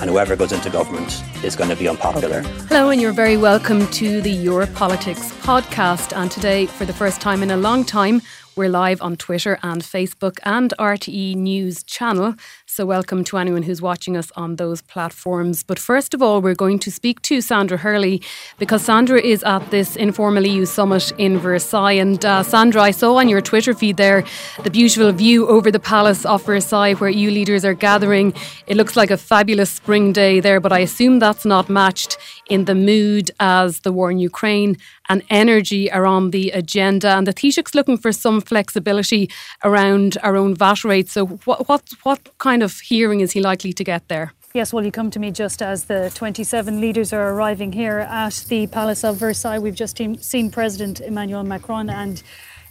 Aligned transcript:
and 0.00 0.10
whoever 0.10 0.36
goes 0.36 0.52
into 0.52 0.70
government 0.70 1.22
is 1.42 1.56
going 1.56 1.70
to 1.70 1.76
be 1.76 1.88
unpopular. 1.88 2.42
Hello, 2.68 2.90
and 2.90 3.00
you're 3.00 3.12
very 3.12 3.36
welcome 3.36 3.86
to 3.92 4.20
the 4.20 4.30
Your 4.30 4.66
Politics 4.66 5.32
podcast. 5.42 6.16
And 6.16 6.30
today, 6.30 6.66
for 6.66 6.84
the 6.84 6.92
first 6.92 7.20
time 7.20 7.42
in 7.42 7.50
a 7.50 7.56
long 7.56 7.84
time, 7.84 8.22
we're 8.56 8.68
live 8.68 9.02
on 9.02 9.16
Twitter 9.16 9.58
and 9.62 9.82
Facebook 9.82 10.38
and 10.44 10.72
RTE 10.78 11.34
News 11.36 11.82
channel. 11.82 12.34
So, 12.74 12.84
welcome 12.84 13.22
to 13.26 13.38
anyone 13.38 13.62
who's 13.62 13.80
watching 13.80 14.16
us 14.16 14.32
on 14.32 14.56
those 14.56 14.82
platforms. 14.82 15.62
But 15.62 15.78
first 15.78 16.12
of 16.12 16.20
all, 16.20 16.42
we're 16.42 16.56
going 16.56 16.80
to 16.80 16.90
speak 16.90 17.22
to 17.22 17.40
Sandra 17.40 17.78
Hurley 17.78 18.20
because 18.58 18.82
Sandra 18.82 19.20
is 19.20 19.44
at 19.44 19.70
this 19.70 19.94
informal 19.94 20.44
EU 20.44 20.64
summit 20.64 21.12
in 21.16 21.38
Versailles. 21.38 21.92
And 21.92 22.24
uh, 22.24 22.42
Sandra, 22.42 22.82
I 22.82 22.90
saw 22.90 23.14
on 23.14 23.28
your 23.28 23.40
Twitter 23.40 23.74
feed 23.74 23.96
there 23.96 24.24
the 24.64 24.70
beautiful 24.70 25.12
view 25.12 25.46
over 25.46 25.70
the 25.70 25.78
Palace 25.78 26.26
of 26.26 26.44
Versailles 26.44 26.94
where 26.94 27.10
EU 27.10 27.30
leaders 27.30 27.64
are 27.64 27.74
gathering. 27.74 28.34
It 28.66 28.76
looks 28.76 28.96
like 28.96 29.12
a 29.12 29.16
fabulous 29.16 29.70
spring 29.70 30.12
day 30.12 30.40
there, 30.40 30.58
but 30.58 30.72
I 30.72 30.80
assume 30.80 31.20
that's 31.20 31.44
not 31.44 31.68
matched 31.68 32.18
in 32.48 32.64
the 32.66 32.74
mood 32.74 33.30
as 33.40 33.80
the 33.80 33.92
war 33.92 34.10
in 34.10 34.18
Ukraine 34.18 34.76
and 35.08 35.22
energy 35.30 35.90
are 35.90 36.06
on 36.06 36.30
the 36.30 36.50
agenda. 36.50 37.08
And 37.16 37.26
the 37.26 37.32
Taoiseach's 37.32 37.74
looking 37.74 37.96
for 37.96 38.12
some 38.12 38.40
flexibility 38.40 39.30
around 39.62 40.18
our 40.22 40.36
own 40.36 40.54
VAT 40.54 40.84
rates. 40.84 41.12
So, 41.12 41.26
what, 41.26 41.68
what, 41.68 41.82
what 42.02 42.20
kind 42.38 42.62
of 42.62 42.80
hearing 42.80 43.20
is 43.20 43.32
he 43.32 43.40
likely 43.40 43.72
to 43.72 43.84
get 43.84 44.08
there? 44.08 44.32
Yes, 44.54 44.72
well, 44.72 44.84
you 44.84 44.92
come 44.92 45.10
to 45.10 45.18
me 45.18 45.32
just 45.32 45.62
as 45.62 45.86
the 45.86 46.12
27 46.14 46.80
leaders 46.80 47.12
are 47.12 47.30
arriving 47.30 47.72
here 47.72 47.98
at 47.98 48.44
the 48.48 48.68
Palace 48.68 49.02
of 49.02 49.16
Versailles. 49.16 49.58
We've 49.58 49.74
just 49.74 49.98
seen 50.20 50.50
President 50.50 51.00
Emmanuel 51.00 51.42
Macron 51.42 51.90
and 51.90 52.22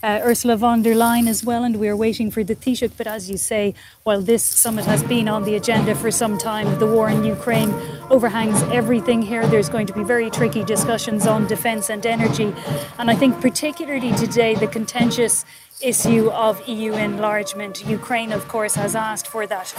uh, 0.04 0.20
Ursula 0.22 0.58
von 0.58 0.82
der 0.82 0.94
Leyen 0.94 1.28
as 1.28 1.46
well, 1.46 1.64
and 1.64 1.78
we're 1.78 1.96
waiting 1.96 2.30
for 2.30 2.44
the 2.44 2.56
Taoiseach. 2.56 2.92
But 2.98 3.08
as 3.08 3.30
you 3.30 3.38
say, 3.38 3.74
while 4.04 4.22
this 4.22 4.44
summit 4.44 4.86
has 4.86 5.02
been 5.02 5.30
on 5.30 5.46
the 5.46 5.56
agenda 5.56 5.96
for 5.96 6.12
some 6.12 6.38
time, 6.38 6.78
the 6.78 6.86
war 6.86 7.10
in 7.10 7.24
Ukraine 7.24 7.74
overhangs 8.10 8.62
everything 8.64 9.22
here. 9.22 9.48
There's 9.48 9.70
going 9.70 9.88
to 9.88 9.94
be 9.94 10.04
very 10.04 10.30
tricky 10.30 10.64
discussions 10.66 11.26
on 11.26 11.48
defence 11.48 11.90
and 11.90 12.06
energy. 12.06 12.54
And 13.00 13.10
I 13.10 13.16
think, 13.16 13.40
particularly 13.40 14.12
today, 14.12 14.56
the 14.56 14.68
contentious 14.68 15.46
issue 15.82 16.30
of 16.32 16.68
EU 16.68 16.94
enlargement. 16.94 17.86
Ukraine, 17.88 18.32
of 18.32 18.48
course, 18.48 18.76
has 18.76 18.96
asked 18.96 19.28
for 19.28 19.48
that 19.48 19.74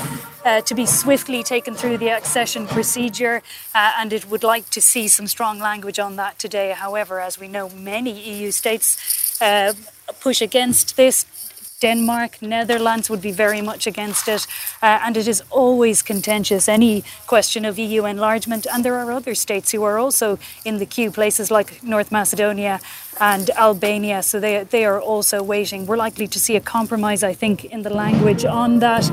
uh, 0.45 0.61
to 0.63 0.75
be 0.75 0.87
swiftly 0.87 1.43
taken 1.43 1.75
through 1.75 1.99
the 1.99 2.09
accession 2.09 2.67
procedure, 2.67 3.43
uh, 3.75 3.93
and 3.99 4.13
it 4.13 4.29
would 4.31 4.43
like 4.43 4.69
to 4.71 4.81
see 4.81 5.09
some 5.09 5.27
strong 5.27 5.59
language 5.59 5.99
on 5.99 6.17
that 6.17 6.39
today. 6.39 6.73
However, 6.73 7.21
as 7.21 7.39
we 7.39 7.49
know, 7.49 7.69
many 7.71 8.13
EU 8.13 8.51
states 8.51 9.41
uh, 9.41 9.73
push 10.21 10.41
against 10.41 10.97
this. 10.97 11.27
Denmark, 11.85 12.41
Netherlands 12.41 13.11
would 13.11 13.21
be 13.21 13.31
very 13.31 13.61
much 13.61 13.87
against 13.87 14.27
it. 14.27 14.47
Uh, 14.83 15.05
and 15.05 15.19
it 15.19 15.29
is 15.29 15.43
always 15.51 16.03
contentious, 16.03 16.67
any 16.67 17.05
question 17.27 17.67
of 17.67 17.79
EU 17.79 18.07
enlargement. 18.07 18.67
And 18.73 18.83
there 18.83 18.95
are 18.95 19.13
other 19.13 19.35
states 19.35 19.73
who 19.73 19.83
are 19.85 19.99
also 19.99 20.39
in 20.65 20.79
the 20.79 20.87
queue, 20.87 21.11
places 21.11 21.51
like 21.51 21.83
North 21.83 22.11
Macedonia 22.11 22.81
and 23.21 23.51
Albania. 23.51 24.23
So 24.23 24.41
they, 24.41 24.65
they 24.65 24.85
are 24.87 24.99
also 24.99 25.43
waiting. 25.43 25.85
We're 25.85 25.99
likely 25.99 26.27
to 26.29 26.39
see 26.39 26.57
a 26.57 26.61
compromise, 26.61 27.23
I 27.23 27.35
think, 27.35 27.67
in 27.67 27.83
the 27.83 27.91
language 27.91 28.47
on 28.47 28.79
that. 28.79 29.05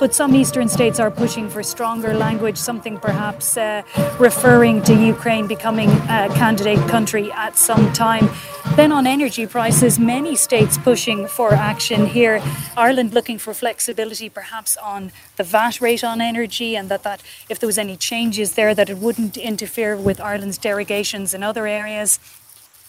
But 0.00 0.14
some 0.14 0.34
eastern 0.34 0.68
states 0.68 0.98
are 1.00 1.10
pushing 1.10 1.48
for 1.48 1.62
stronger 1.62 2.12
language, 2.12 2.58
something 2.58 2.98
perhaps 2.98 3.56
uh, 3.56 3.82
referring 4.18 4.82
to 4.82 4.94
Ukraine 4.94 5.46
becoming 5.46 5.90
a 5.90 6.28
candidate 6.34 6.82
country 6.88 7.32
at 7.32 7.56
some 7.56 7.92
time. 7.92 8.28
Then 8.74 8.92
on 8.92 9.06
energy 9.06 9.46
prices, 9.46 9.98
many 9.98 10.36
states 10.36 10.76
pushing 10.76 11.26
for 11.28 11.54
action 11.54 12.04
here. 12.16 12.42
Ireland 12.78 13.12
looking 13.12 13.36
for 13.36 13.52
flexibility 13.52 14.30
perhaps 14.30 14.78
on 14.78 15.12
the 15.36 15.44
VAT 15.44 15.82
rate 15.82 16.02
on 16.02 16.22
energy 16.22 16.74
and 16.74 16.88
that, 16.88 17.02
that 17.02 17.20
if 17.50 17.58
there 17.58 17.66
was 17.66 17.76
any 17.76 17.94
changes 17.94 18.54
there 18.54 18.74
that 18.74 18.88
it 18.88 18.96
wouldn't 18.96 19.36
interfere 19.36 19.94
with 19.98 20.18
Ireland's 20.18 20.56
derogations 20.56 21.34
in 21.34 21.42
other 21.42 21.66
areas. 21.66 22.18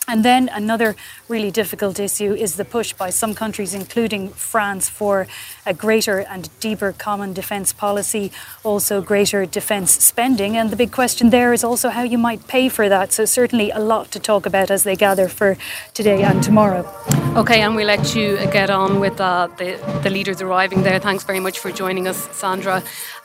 And 0.10 0.24
then 0.24 0.50
another 0.54 0.96
really 1.28 1.52
difficult 1.52 2.00
issue 2.00 2.34
is 2.34 2.56
the 2.56 2.64
push 2.64 2.94
by 2.94 3.10
some 3.10 3.36
countries, 3.36 3.74
including 3.74 4.30
France, 4.30 4.88
for 4.88 5.28
a 5.66 5.74
greater 5.74 6.20
and 6.20 6.50
deeper 6.62 6.94
common 6.94 7.34
defence 7.34 7.74
policy, 7.74 8.32
also 8.64 9.02
greater 9.02 9.46
defence 9.46 9.92
spending. 9.92 10.56
And 10.56 10.70
the 10.70 10.78
big 10.78 10.94
question 10.94 11.30
there 11.30 11.52
is 11.52 11.62
also 11.62 11.90
how 11.90 12.04
you 12.04 12.18
might 12.18 12.48
pay 12.48 12.70
for 12.70 12.88
that. 12.88 13.12
So, 13.12 13.26
certainly 13.26 13.70
a 13.72 13.80
lot 13.80 14.10
to 14.12 14.20
talk 14.20 14.46
about 14.46 14.72
as 14.72 14.84
they 14.84 14.96
gather 14.96 15.28
for 15.28 15.58
today 15.94 16.24
and 16.24 16.42
tomorrow. 16.42 16.90
Okay, 17.36 17.60
and 17.60 17.76
we'll 17.76 17.88
let 17.88 18.16
you 18.16 18.38
get 18.54 18.70
on 18.70 19.02
with 19.02 19.20
uh, 19.20 19.50
the, 19.58 19.78
the 20.04 20.10
leaders 20.10 20.42
arriving 20.42 20.84
there. 20.84 21.00
Thanks 21.00 21.26
very 21.26 21.42
much 21.42 21.60
for 21.60 21.70
joining 21.70 22.08
us, 22.08 22.30
Sandra. 22.32 22.82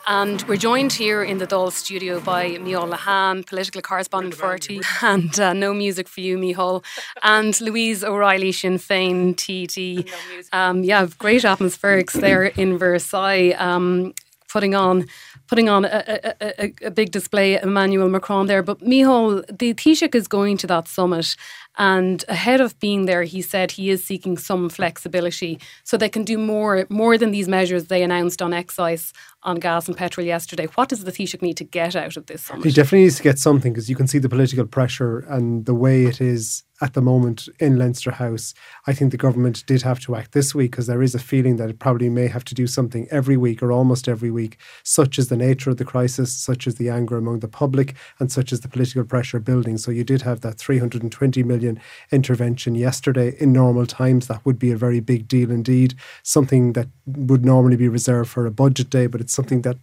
And 0.06 0.42
we're 0.48 0.56
joined 0.56 0.92
here 0.92 1.22
in 1.22 1.38
the 1.38 1.46
Dáil 1.46 1.70
studio 1.70 2.20
by 2.20 2.56
Micheál 2.56 2.92
Lehane, 2.92 3.46
political 3.46 3.80
correspondent 3.82 4.34
for 4.34 4.46
RTE, 4.46 4.82
and 5.02 5.38
uh, 5.38 5.52
no 5.52 5.72
music 5.72 6.08
for 6.08 6.20
you, 6.20 6.38
Micheál, 6.38 6.84
and 7.22 7.58
Louise 7.60 8.02
O'Reilly, 8.02 8.50
Sinn 8.52 8.78
Féin 8.78 9.34
TD. 9.36 10.10
Um, 10.52 10.82
yeah, 10.82 11.06
great 11.18 11.42
atmospherics 11.42 12.12
there 12.12 12.44
in 12.44 12.78
Versailles, 12.78 13.54
um, 13.58 14.12
putting 14.48 14.74
on 14.74 15.06
putting 15.52 15.68
on 15.68 15.84
a, 15.84 16.02
a, 16.40 16.64
a, 16.64 16.74
a, 16.86 16.90
big 16.90 17.10
display, 17.10 17.60
Emmanuel 17.60 18.08
Macron 18.08 18.46
there. 18.46 18.62
But 18.62 18.78
Micheál, 18.78 19.44
the 19.58 19.74
Taoiseach 19.74 20.14
is 20.14 20.26
going 20.26 20.56
to 20.56 20.66
that 20.68 20.88
summit 20.88 21.36
and 21.78 22.22
ahead 22.28 22.60
of 22.60 22.78
being 22.80 23.06
there, 23.06 23.22
he 23.22 23.40
said 23.40 23.70
he 23.70 23.88
is 23.88 24.04
seeking 24.04 24.36
some 24.36 24.68
flexibility 24.68 25.58
so 25.84 25.96
they 25.96 26.08
can 26.08 26.24
do 26.24 26.36
more, 26.36 26.86
more 26.90 27.16
than 27.16 27.30
these 27.30 27.48
measures 27.48 27.86
they 27.86 28.02
announced 28.02 28.42
on 28.42 28.52
excise 28.52 29.12
on 29.44 29.56
gas 29.56 29.88
and 29.88 29.96
petrol 29.96 30.24
yesterday. 30.24 30.66
What 30.74 30.88
does 30.88 31.02
the 31.02 31.10
Taoiseach 31.10 31.42
need 31.42 31.56
to 31.56 31.64
get 31.64 31.96
out 31.96 32.16
of 32.16 32.26
this 32.26 32.42
summit? 32.42 32.64
He 32.64 32.70
definitely 32.70 33.04
needs 33.04 33.16
to 33.16 33.22
get 33.22 33.38
something 33.38 33.72
because 33.72 33.88
you 33.88 33.96
can 33.96 34.06
see 34.06 34.18
the 34.18 34.28
political 34.28 34.66
pressure 34.66 35.20
and 35.20 35.64
the 35.64 35.74
way 35.74 36.04
it 36.04 36.20
is 36.20 36.62
at 36.80 36.94
the 36.94 37.00
moment 37.00 37.48
in 37.58 37.78
Leinster 37.78 38.12
House. 38.12 38.54
I 38.86 38.92
think 38.92 39.10
the 39.10 39.16
government 39.16 39.64
did 39.66 39.82
have 39.82 39.98
to 40.00 40.14
act 40.14 40.32
this 40.32 40.54
week 40.54 40.72
because 40.72 40.86
there 40.86 41.02
is 41.02 41.14
a 41.14 41.18
feeling 41.18 41.56
that 41.56 41.70
it 41.70 41.78
probably 41.78 42.08
may 42.08 42.28
have 42.28 42.44
to 42.44 42.54
do 42.54 42.66
something 42.66 43.08
every 43.10 43.36
week 43.36 43.62
or 43.62 43.72
almost 43.72 44.08
every 44.08 44.30
week, 44.30 44.58
such 44.84 45.18
as 45.18 45.28
the 45.28 45.36
nature 45.46 45.70
of 45.70 45.78
the 45.78 45.84
crisis, 45.94 46.32
such 46.32 46.66
as 46.66 46.74
the 46.76 46.88
anger 46.88 47.16
among 47.16 47.40
the 47.40 47.54
public, 47.62 47.94
and 48.18 48.30
such 48.30 48.52
as 48.52 48.60
the 48.60 48.68
political 48.68 49.04
pressure 49.04 49.40
building. 49.40 49.76
So 49.78 49.90
you 49.90 50.04
did 50.04 50.22
have 50.22 50.40
that 50.40 50.58
320 50.58 51.42
million 51.42 51.80
intervention 52.10 52.74
yesterday 52.74 53.34
in 53.42 53.52
normal 53.52 53.86
times. 53.86 54.26
That 54.26 54.44
would 54.44 54.58
be 54.58 54.72
a 54.72 54.82
very 54.86 55.00
big 55.00 55.28
deal 55.28 55.50
indeed, 55.50 55.94
something 56.22 56.72
that 56.74 56.88
would 57.06 57.44
normally 57.44 57.76
be 57.76 57.88
reserved 57.88 58.30
for 58.30 58.46
a 58.46 58.50
budget 58.50 58.90
day, 58.90 59.06
but 59.06 59.20
it's 59.20 59.34
something 59.34 59.62
that 59.62 59.78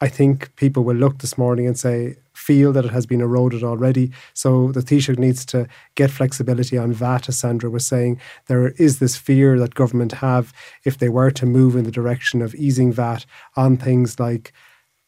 I 0.00 0.08
think 0.08 0.54
people 0.56 0.82
will 0.84 0.96
look 0.96 1.18
this 1.18 1.38
morning 1.38 1.66
and 1.66 1.78
say, 1.78 2.16
feel 2.34 2.72
that 2.72 2.84
it 2.84 2.90
has 2.90 3.06
been 3.06 3.20
eroded 3.20 3.62
already. 3.62 4.10
So 4.34 4.72
the 4.72 4.80
Taoiseach 4.80 5.18
needs 5.18 5.46
to 5.46 5.66
get 5.94 6.10
flexibility 6.10 6.76
on 6.76 6.92
VAT, 6.92 7.28
as 7.28 7.38
Sandra 7.38 7.70
was 7.70 7.86
saying. 7.86 8.20
There 8.46 8.68
is 8.72 8.98
this 8.98 9.16
fear 9.16 9.58
that 9.58 9.74
government 9.74 10.12
have 10.12 10.52
if 10.84 10.98
they 10.98 11.08
were 11.08 11.30
to 11.30 11.46
move 11.46 11.76
in 11.76 11.84
the 11.84 11.98
direction 12.00 12.42
of 12.42 12.54
easing 12.56 12.92
VAT 12.92 13.24
on 13.56 13.76
things 13.76 14.18
like 14.18 14.52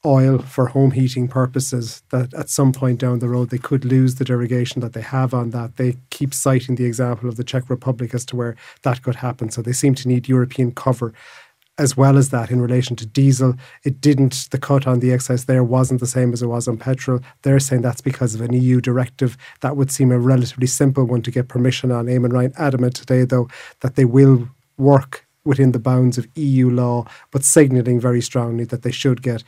oil 0.04 0.38
for 0.38 0.68
home 0.68 0.92
heating 0.92 1.28
purposes, 1.28 2.02
that 2.10 2.32
at 2.34 2.48
some 2.48 2.72
point 2.72 3.00
down 3.00 3.18
the 3.18 3.28
road 3.28 3.50
they 3.50 3.58
could 3.58 3.84
lose 3.84 4.16
the 4.16 4.24
derogation 4.24 4.80
that 4.80 4.92
they 4.92 5.00
have 5.00 5.34
on 5.34 5.50
that. 5.50 5.76
They 5.76 5.96
keep 6.10 6.34
citing 6.34 6.76
the 6.76 6.84
example 6.84 7.28
of 7.28 7.36
the 7.36 7.44
Czech 7.44 7.68
Republic 7.68 8.14
as 8.14 8.24
to 8.26 8.36
where 8.36 8.56
that 8.82 9.02
could 9.02 9.16
happen. 9.16 9.50
So 9.50 9.62
they 9.62 9.72
seem 9.72 9.94
to 9.96 10.08
need 10.08 10.28
European 10.28 10.72
cover 10.72 11.12
as 11.78 11.96
well 11.96 12.16
as 12.16 12.30
that 12.30 12.50
in 12.50 12.60
relation 12.60 12.96
to 12.96 13.06
diesel. 13.06 13.54
It 13.84 14.00
didn't, 14.00 14.48
the 14.50 14.58
cut 14.58 14.86
on 14.86 15.00
the 15.00 15.12
excise 15.12 15.44
there 15.44 15.64
wasn't 15.64 16.00
the 16.00 16.06
same 16.06 16.32
as 16.32 16.42
it 16.42 16.46
was 16.46 16.66
on 16.68 16.78
petrol. 16.78 17.20
They're 17.42 17.60
saying 17.60 17.82
that's 17.82 18.00
because 18.00 18.34
of 18.34 18.40
an 18.40 18.52
EU 18.52 18.80
directive. 18.80 19.36
That 19.60 19.76
would 19.76 19.90
seem 19.90 20.10
a 20.10 20.18
relatively 20.18 20.66
simple 20.66 21.04
one 21.04 21.22
to 21.22 21.30
get 21.30 21.48
permission 21.48 21.92
on. 21.92 22.06
Eamon 22.06 22.32
Ryan 22.32 22.54
adamant 22.56 22.96
today, 22.96 23.24
though, 23.24 23.48
that 23.80 23.96
they 23.96 24.06
will 24.06 24.48
work 24.78 25.26
within 25.44 25.72
the 25.72 25.78
bounds 25.78 26.18
of 26.18 26.26
EU 26.34 26.70
law, 26.70 27.06
but 27.30 27.44
signalling 27.44 28.00
very 28.00 28.20
strongly 28.20 28.64
that 28.64 28.82
they 28.82 28.90
should 28.90 29.22
get 29.22 29.44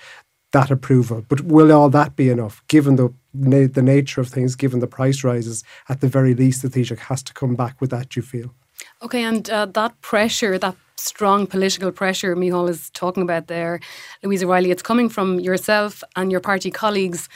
that 0.52 0.70
approval. 0.70 1.24
But 1.28 1.42
will 1.42 1.72
all 1.72 1.90
that 1.90 2.16
be 2.16 2.30
enough, 2.30 2.62
given 2.68 2.96
the 2.96 3.12
the 3.34 3.82
nature 3.82 4.20
of 4.20 4.28
things, 4.28 4.56
given 4.56 4.80
the 4.80 4.86
price 4.86 5.22
rises? 5.22 5.64
At 5.88 6.00
the 6.00 6.08
very 6.08 6.34
least, 6.34 6.62
the 6.62 6.68
Taoiseach 6.68 6.98
has 6.98 7.22
to 7.24 7.34
come 7.34 7.54
back 7.54 7.80
with 7.80 7.90
that. 7.90 8.16
You 8.16 8.22
feel? 8.22 8.54
Okay, 9.02 9.22
and 9.22 9.48
uh, 9.50 9.66
that 9.66 10.00
pressure, 10.00 10.58
that 10.58 10.76
strong 10.96 11.46
political 11.46 11.92
pressure 11.92 12.34
Micheál 12.34 12.68
is 12.68 12.90
talking 12.90 13.22
about 13.22 13.46
there, 13.46 13.80
Louise 14.22 14.42
O'Reilly, 14.42 14.70
it's 14.70 14.82
coming 14.82 15.08
from 15.08 15.38
yourself 15.38 16.02
and 16.16 16.30
your 16.32 16.40
party 16.40 16.70
colleagues. 16.70 17.28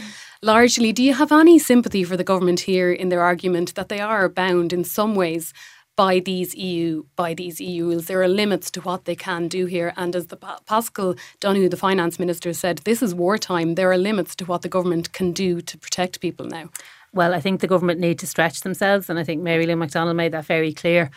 Largely, 0.43 0.93
do 0.93 1.03
you 1.03 1.15
have 1.15 1.31
any 1.31 1.59
sympathy 1.59 2.03
for 2.03 2.17
the 2.17 2.25
government 2.25 2.61
here 2.61 2.93
in 2.93 3.09
their 3.09 3.23
argument 3.23 3.75
that 3.77 3.89
they 3.89 4.01
are 4.01 4.29
bound 4.29 4.73
in 4.73 4.83
some 4.83 5.15
ways 5.15 5.53
by 5.97 6.21
these 6.21 6.55
EU 6.55 7.05
by 7.17 7.35
these 7.35 7.61
EU 7.61 7.87
rules. 7.87 8.07
There 8.07 8.23
are 8.23 8.29
limits 8.29 8.71
to 8.73 8.81
what 8.81 9.05
they 9.05 9.17
can 9.17 9.49
do 9.49 9.67
here, 9.67 9.93
and 9.97 10.17
as 10.17 10.27
the 10.29 10.37
Paschal 10.37 11.17
Donohoe, 11.41 11.69
the 11.69 11.77
finance 11.77 12.19
minister, 12.19 12.53
said, 12.53 12.79
this 12.79 13.03
is 13.03 13.15
wartime. 13.15 13.75
There 13.75 13.91
are 13.91 13.99
limits 13.99 14.35
to 14.37 14.45
what 14.45 14.63
the 14.63 14.69
government 14.69 15.13
can 15.13 15.33
do 15.33 15.61
to 15.61 15.79
protect 15.79 16.21
people 16.21 16.47
now. 16.47 16.71
Well, 17.13 17.35
I 17.35 17.41
think 17.41 17.61
the 17.61 17.67
government 17.67 18.01
need 18.01 18.19
to 18.21 18.27
stretch 18.27 18.63
themselves, 18.63 19.11
and 19.11 19.19
I 19.19 19.25
think 19.25 19.43
Mary 19.43 19.67
Lou 19.67 19.77
McDonald 19.77 20.17
made 20.17 20.33
that 20.33 20.47
very 20.47 20.73
clear 20.73 21.11